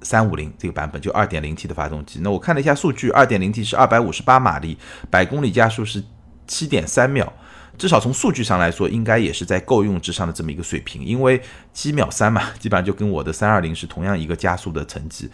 [0.00, 2.20] 350这个版本，就 2.0T 的发动机。
[2.22, 4.78] 那我看了一下数据，2.0T 是258马力，
[5.10, 6.02] 百公里加速是
[6.48, 7.30] 7.3秒，
[7.76, 11.04] 至少从数据上来说，应该也是在够用之上的这么一个水平。
[11.04, 11.42] 因为
[11.74, 15.28] 七秒三嘛，基本上就跟我的320是同样一个加速的成绩。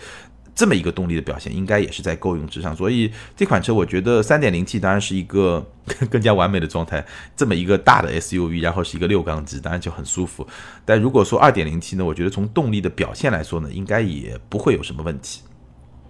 [0.55, 5.67] 这么一个动力的表现，应该也是在够用之上，所以这款车我觉得三点零 T 当然是一个
[6.09, 7.05] 更加完美的状态。
[7.37, 10.47] 这么一个大的 SUV，然后是一个六缸机，当然就很舒服。
[10.85, 15.41] 但如果说二点零 T 呢，我觉得从动力的表现来说呢，应该也不会有什么问题。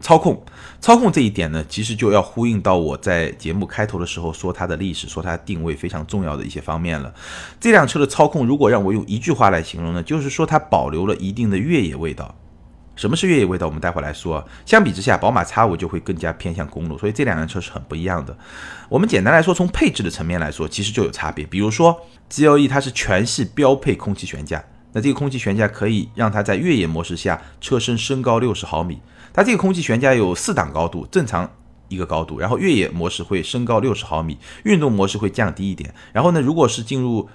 [0.01, 0.45] 操控，
[0.82, 7.14] 操控这一点呢，其实就要呼应到我在节目开头的时候说它的历史，说它定位非常重要的一些方面了。
[7.59, 12.34] 这辆车的操控，如果让我用一句话来形容呢，就是说它保留了一定的越野味道。
[12.97, 13.66] 什么是越野味道？
[13.66, 14.47] 我们待会来说。
[14.64, 18.36] 相比之下，宝马 X5 就会更加偏向公路，所以这两辆车是很不一样的。
[18.88, 21.45] 我们简单来说，从配置的层面来说，其实就有差别。
[21.45, 29.01] 比如说 GLE 它是全系标配空气悬架，那这个空气悬架可以让它在越野模式下车身升高六十毫米。
[29.32, 31.51] 它这个空气悬架有四档高度，正常
[31.88, 35.92] 一个高度，然后越野模式会升高六十毫米，运动模式会降低一点。
[36.12, 37.28] 然后呢，如果是进入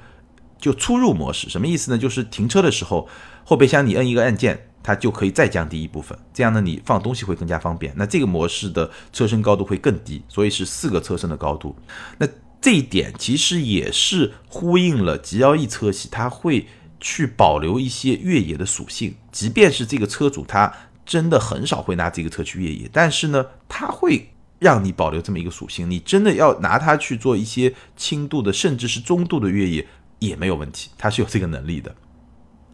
[0.58, 1.98] 就出入模式，什么意思呢？
[1.98, 3.10] 就是停车的时候，
[3.44, 4.68] 后备箱你摁一个按键。
[4.82, 7.94] 它就可以再降低一部分，这样呢，你放东西会更加方便。
[7.96, 11.76] 那这个模式的车身高度会更低，所以是四个车身的高度。
[12.18, 12.28] 那
[12.62, 16.68] 这一点其实也是呼应了 G L E 车系，它会
[17.00, 19.16] 去保留一些越野的属性。
[19.32, 20.74] 即便是这个车主他
[21.06, 25.90] 真的很少会拿这个车去越野，但是呢，它会让你保留这么一个属性。
[25.90, 29.88] 你真的要拿它去做一些轻度的，甚至是中度的越野
[30.20, 31.96] 也没有问题，它是有这个能力的。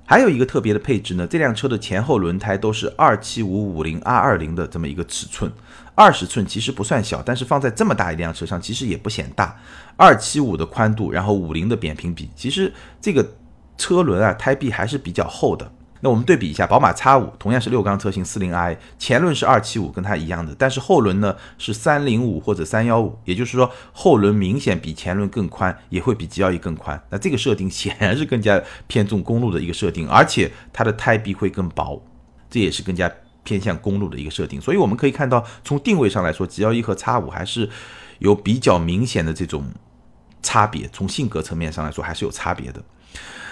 [0.08, 5.52] 还有一个特别的配置呢，这辆车的前后轮胎都是二七五五零 R 二零的这么一个尺寸，
[5.96, 9.60] 二十寸其实不算小，但是放在这么大一辆车上其实也不显大。
[9.98, 13.36] 二七五的宽度，然后五零的扁平比，其实这个
[13.78, 15.72] 车轮啊胎壁还是比较厚的。
[16.02, 27.02] 那我们对比一下，宝马 X5 同样是六缸车型四零 i，前轮是二七五，跟它一样的，但是后轮呢是三零五或者三幺五，也就是说后轮明显比前轮更宽，也会比 G L E 更宽。
[27.10, 32.00] 那这个设定显然是更加偏重公路的一个设定，而且它的胎壁会更薄，
[32.50, 33.12] 这也是更加
[33.44, 34.62] 偏向公路的一个设定。
[34.62, 37.70] 所以我们可以看到，从定位上来说，G L E 和 X5 还是
[38.20, 39.66] 有比较明显的这种
[40.44, 42.84] 差别，从性格层面上来说还是有差别的。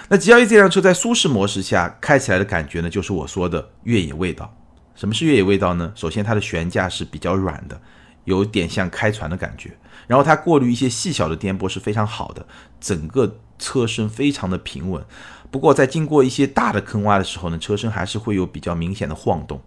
[0.08, 4.54] 那 G L E 这辆车在舒适模式下开起来的感觉呢，就是我说的越野味道。
[4.94, 5.92] 什么是越野味道呢？
[5.94, 7.80] 首先它的悬架是比较软的，
[8.24, 9.76] 有点像开船的感觉。
[10.06, 12.46] 然后它过滤一些细小的颠簸是非常好的，
[12.80, 15.02] 整个车身非常的平稳。
[15.50, 19.60] 不过在经过一些大的坑洼的时候呢，车身还是会有比较明显的晃动。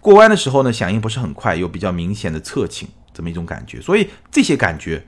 [0.00, 3.80] 过弯的时候呢，响应不是很快，有比较明显的侧倾这么一种感觉。
[3.80, 5.04] 所以这些感觉。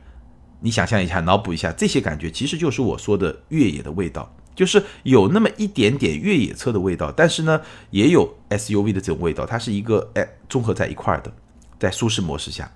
[0.61, 11.33] 你想象一下，脑补一下，这些感觉其实就是我说的越野的味道，就是有那么一点点越野车的味道，但是呢，也有 SUV 的这种味道，它是一个哎综合在一块儿的，
[11.79, 12.71] 在舒适模式下。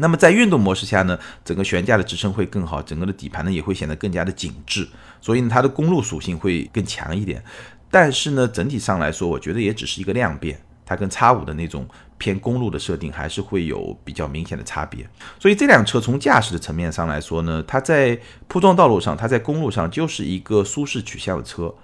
[0.00, 4.88] 那么在运动模式下呢，整个悬架的支撑会更好，整个的底盘呢也会显得更加的紧致，
[5.20, 7.42] 所以呢它的公路属性会更强一点。
[7.90, 11.88] 但是呢，整体上来说，我觉得也只是一个量变，它跟叉五的那种
[12.18, 15.08] 偏公路的设定还是会有比较明显的差别。
[15.38, 21.74] 所以这辆车从驾驶的层面上来说呢，它在铺装道路上，它在公路上就是一个舒适取向的车。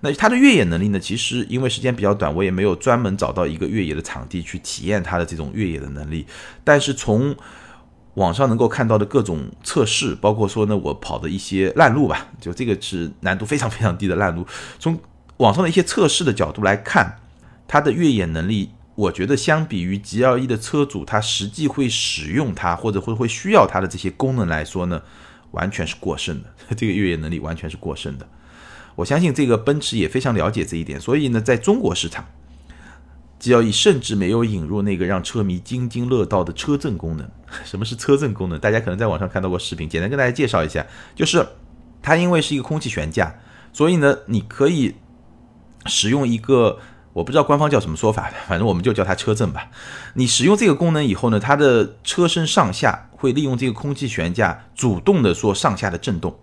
[0.00, 6.26] 那它的越野能力呢，其实因为时间比较短，我也没有专门找到一个越野的场地去体验它的这种越野的能力。
[6.64, 7.36] 但是从
[8.14, 14.44] 网上能够看到的各种测试，包括说呢，我跑的一些烂路吧，就这个是难度非常非常低的烂路，
[14.78, 14.98] 从
[15.36, 17.20] 网上的一些测试的角度来看，
[17.66, 25.00] 它的越野能力，我觉得相比于 G L E 的车主，他实际会使用它或者会会需要它的这些功能来说呢，
[25.52, 26.48] 完全是过剩的。
[26.76, 28.28] 这个越野能力完全是过剩的。
[28.94, 32.26] 我相信这个奔驰也非常了解这一点，所以呢，在中国市场
[33.38, 37.26] ，G L E 甚至没有引入那个让车迷津津乐道的车震功能。
[37.64, 38.58] 什么是车震功能？
[38.58, 41.46] 大家可能在网上看到过视频，简单跟大家介绍一下，就是
[42.02, 43.34] 它因为是一个空气悬架，
[43.72, 44.94] 所以呢，你可以。
[45.86, 46.78] 使用一个
[47.12, 49.68] 我不知道官方叫什么说法， 反正我们就叫它车震吧。
[50.14, 56.38] 你使用这个功能以后呢，它的车身上下会利用这个空气悬架主动的说上下的震动。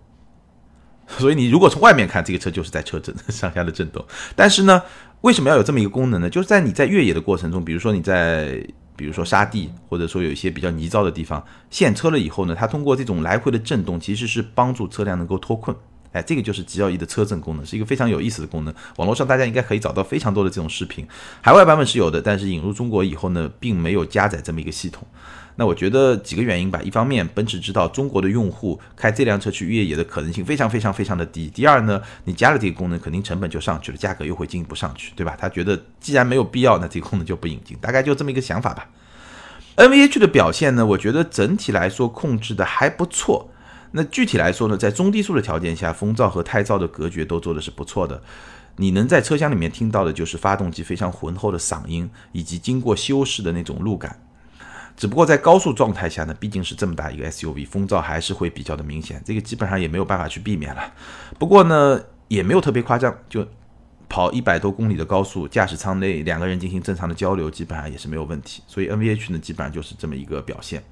[1.18, 4.04] 所以你如果从外面看，这个车就是在车震 上下的震动。
[4.36, 4.80] 但是呢，
[5.22, 6.30] 为什么要有这么一个功能呢？
[6.30, 8.64] 就是在你在越野的过程中，比如说你在
[8.94, 15.76] 比如说沙地，或者说有一些比较泥沼的地方陷车了以后呢，它通过这种来回的震动，其实是帮助车辆能够脱困。
[16.12, 18.74] 哎，这个就是 G L E 的车震功能，是一个非常有意思的功能。
[18.96, 21.06] 网络上大家应该可以找到非常多的这种视频，
[21.40, 25.06] 海外版本是有的，但是引入中国以后呢，并没有加载这么一个系统。
[25.56, 35.36] 那我觉得几个原因吧，一方面奔驰知道中国的用户开这辆车去越野的可能性非常非常非常的低，第二呢，你加了这个功能，肯定成本就上去了，价格又会进一步上去，对吧？
[35.38, 38.88] 他觉得既然没有必要，那这个功能就不引进，大概就这么一个想法吧。
[39.74, 43.50] N V H 的表现呢，我觉得整体来说控制的还不错。
[43.92, 48.22] 那具体来说呢，在中低速的条件下，风噪和胎噪的隔绝都做的是不错的。
[48.76, 54.22] 你能在车厢里面听到的就是发动机非常浑厚的嗓音，以及经过修饰的那种路感。
[54.96, 60.94] 只不过在高速状态下呢，毕竟是这么大一个 SUV，风噪还是会比较的明显，这个基本上也没有办法去避免了。
[61.38, 63.46] 不过呢，也没有特别夸张，就
[64.08, 68.62] 跑一百多公里的高速，驾驶舱内两个人进行正常的交流，基本上也是没有问题。
[68.66, 70.82] 所以 NVH 呢，基本上就是这么一个表现。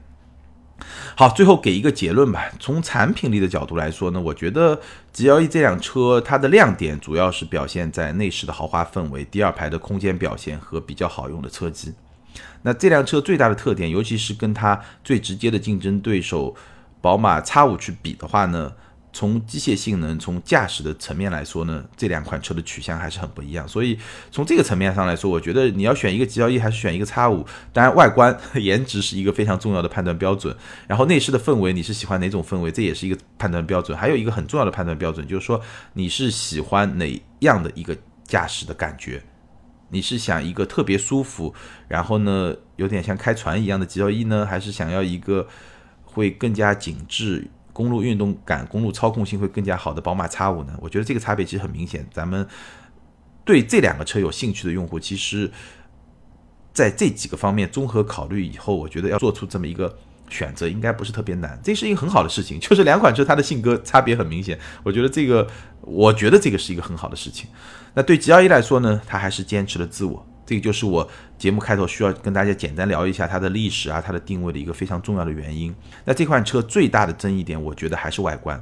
[1.14, 2.50] 好，最后给一个结论吧。
[2.58, 4.80] 从产品力的角度来说呢，我觉得
[5.12, 11.94] G L E 这辆车它的亮点主要是表现在内饰的豪华氛围、第二排的空间表现和比较好用的车机。
[12.62, 16.54] 那这辆车最大的特点，尤其是跟它最直接的竞争对手
[17.00, 18.72] 宝马 X 五去比的话呢？
[19.18, 23.66] 从机械性能、从驾驶的层面来说呢，这两款车的取向还是很不一样。
[23.66, 23.98] 所以
[24.30, 30.56] 从这个层面上来说，我觉得你要选一个 G L E 还是选一个 X 五，当然外观 颜值是一个非常重要的判断标准。
[30.86, 33.98] 然后内饰的氛围，你是喜欢哪种氛围，这也是一个判断标准。
[33.98, 35.60] 还有一个很重要的判断标准，就是说
[35.94, 39.20] 你是喜欢哪样的一个驾驶的感觉？
[39.88, 41.52] 你是想一个特别舒服，
[41.88, 45.48] 然后呢有点像开船一样的 G L E 呢，还是想要一个
[46.04, 47.48] 会更加紧致？
[47.78, 50.76] 公路运动感、公路操控性会更加好的宝马 X5 呢？
[50.80, 52.04] 我觉得这个差别其实很明显。
[52.12, 52.44] 咱们
[53.44, 55.48] 对这两个车有兴趣的用户，其实
[56.72, 59.96] 在这几个方面综合考虑以后，我觉得要做出这么一个
[60.28, 61.56] 选择，应该不是特别难。
[61.62, 64.58] 这是一个很好的事情，就是两款车它的性格差别很明显。
[64.82, 65.46] 我觉得这个，
[65.82, 67.48] 我觉得这个是一个很好的事情。
[67.94, 70.26] 那对 G L E 来说呢，它还是坚持了自我。
[70.48, 75.74] 这个就是我节目开头需要跟大家简单聊一下它的历史啊，它的定位的一个非常重要的原因。
[76.06, 78.58] 那这款车最大的争议点，我觉得还是外观。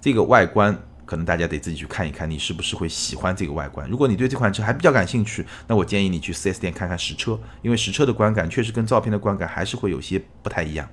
[0.00, 0.72] 这个外观
[1.04, 3.90] 可能大家得自己去看一看，你是不是会喜欢这个外观。
[3.90, 10.88] 如果你对这款车还比较感兴趣，那我建议你去 4S 店看看实车，因为实车的观感确实跟照片的观感还是会有些不太一样。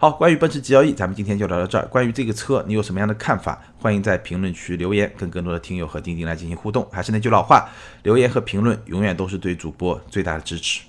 [0.00, 1.84] 好，关于奔驰 G L E，咱们今天就聊到这儿。
[1.88, 3.60] 关于这个车，你有什么样的看法？
[3.80, 6.86] 欢迎在评论区留言，跟更多的听友和钉钉来进行互动。
[6.92, 7.68] 还是那句老话，
[8.04, 10.82] 留言和评论永远都是对主播最大的支持。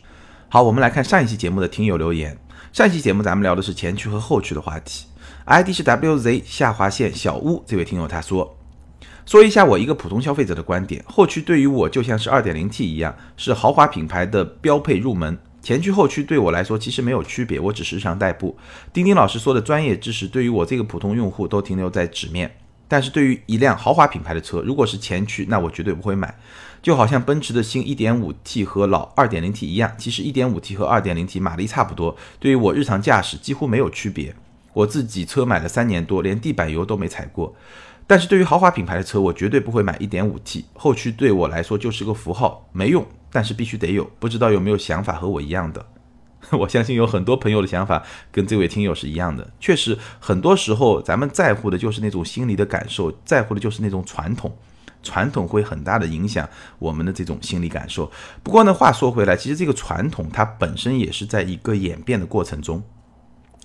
[0.47, 2.37] 好，我们来看上一期节目的听友留言。
[2.71, 5.07] 上一期节目咱们聊的是前驱和后驱的话题
[5.45, 8.55] ，ID 是 WZ 下划线小屋这位听友他说，
[9.25, 15.35] 说一下我一个普通消费者的观点，后驱对于我就像是 2.0T 一样，是豪华品牌的标配入门。
[15.61, 18.57] 前驱后驱对我来说其实没有区别，我只是日常代步。
[18.93, 22.55] 丁丁老师说的专业知识对于我这个普通用户都停留在纸面，
[22.87, 26.37] 但是对于一辆豪华品牌的车，如果是前驱，那我绝对不会买。
[26.81, 34.33] 就好像奔驰的新 1.5T 和老 2.0T 一样，其实 1.5T 和 2.0T 马力差不多，对于我日常驾驶几乎没有区别。
[34.71, 37.53] 我自己车买了三年多，连地板油都没踩过。
[38.07, 44.09] 但是对于豪华品牌的车，我绝对不会买 1.5T，后驱对我来说就是个符号，没用，但是必须得有。
[44.19, 45.85] 不知道有没有想法和我一样的？
[46.57, 48.01] 我相信有很多朋友的想法
[48.31, 49.51] 跟这位听友是一样的。
[49.59, 54.57] 确实，很多时候咱们在乎的就是那种心理的感受，在乎的就是那种传统，
[55.03, 56.49] 传统会很大的影响
[56.79, 58.09] 我们的这种心理感受。
[58.41, 62.81] 不过呢，话说回来，其实这个传统它本身也是在一个演变的过程中。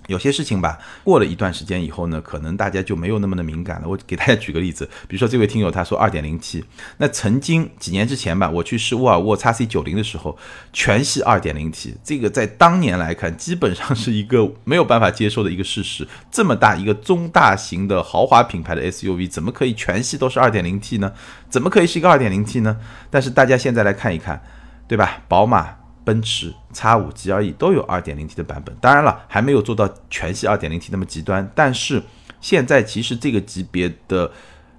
[0.07, 3.87] 有些事情吧，过了一段时间以后呢，可能大家就没有那么的敏感了。
[3.87, 6.63] 我给大家举个例子，比如说这位听友他说二点零 T，
[6.97, 10.37] 那曾经几年之前吧，我去试沃尔沃 x C 九零的时候，
[10.71, 16.07] 全系二点零 T，这个在当年来看，基本上是一个没有办法接受的一个事实。
[16.29, 21.11] 这么大一个中大型的豪华品牌的 SUV，怎么可以全系都是二点零 T 呢？
[21.49, 22.77] 怎么可以是一个二点零 T 呢？
[23.09, 24.43] 但是大家现在来看一看，
[24.87, 25.23] 对吧？
[25.27, 25.84] 宝马。
[26.05, 31.51] 奔驰 X 五 GLE 都有 2.0T 的版本，当然了，还没有做到全系 2.0T 那么极端。
[31.55, 32.01] 但是
[32.39, 34.31] 现在其实这个级别的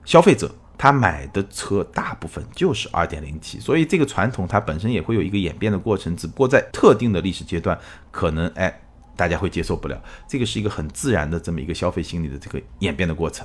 [0.05, 0.49] 消费者，
[0.79, 6.17] 他买的车大部分就是 2.0T，所以这个传统它本身也会有一个演变的过程。
[6.17, 7.77] 只不过在特定的历史阶段，
[8.13, 8.81] 可能哎
[9.17, 10.01] 大家会接受不了。
[10.29, 13.45] 这个是一个很自然的这么一个消费心理的这个演变的过程。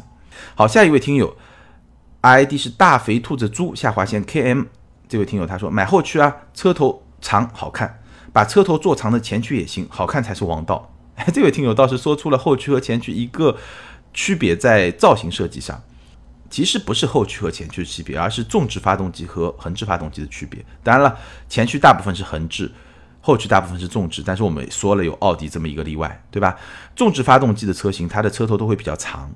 [0.53, 1.35] 好，下一位听友
[2.21, 4.67] ，ID 是大肥兔子猪下划线 KM，
[5.07, 7.00] 这位听友他说买后驱啊，车头。
[7.21, 8.01] 长好看，
[8.33, 10.93] 把车头做长的前驱也行，好看才是王道。
[11.15, 13.55] 哎， 这位听友倒是说出了后驱和前驱一个
[14.13, 15.81] 区别在造型设计上，
[16.49, 20.63] 其实不是后驱和前驱的区别，而是纵置发动机和横置发动机的区别。
[20.83, 21.17] 当然了，
[21.47, 22.71] 前驱大部分是横置，
[23.21, 26.57] 后驱大部分是纵置，但是我们说了有奥迪这么一个例外，对吧？
[26.95, 29.29] 纵置发动机的车型，它的车头都会比较长；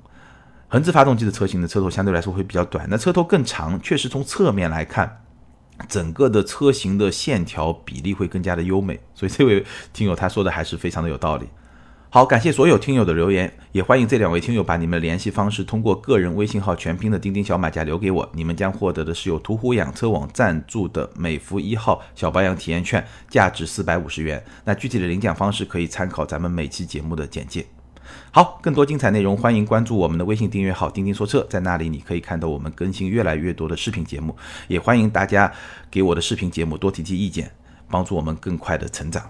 [0.68, 2.86] 横置发动机的车型的车头相对来说会比较短。
[2.90, 5.22] 那车头更长，确实从侧面来看。
[5.88, 11.46] 整个的车型的线条比例会更加的优美，所以这位听友他说的还是非常的有道理。
[12.08, 24.42] 好，感谢所有听友的留言，也欢迎这两位听友把你们的联系方式通过个人微信号全拼的钉钉小马甲留给我，你们将获得的是由途虎养车网赞助的美孚一号小保养体验券，价值四百五十元。
[24.64, 27.66] 那具体的领奖方式可以参考咱们每期节目的简介。
[28.36, 34.36] 好，更多精彩内容，欢迎关注我们的微信订阅号“钉钉说车”，在那里你可以看到我们更新越来越多的视频节目，
[34.68, 35.50] 也欢迎大家
[35.90, 37.50] 给我的视频节目多提提意见，
[37.88, 39.24] 帮助我们更快的成长。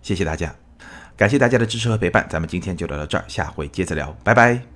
[0.00, 0.54] 谢谢大家，
[1.18, 4.75] 感谢大家的支持和陪伴，咱们今天就聊到这儿，下回接着聊，拜拜。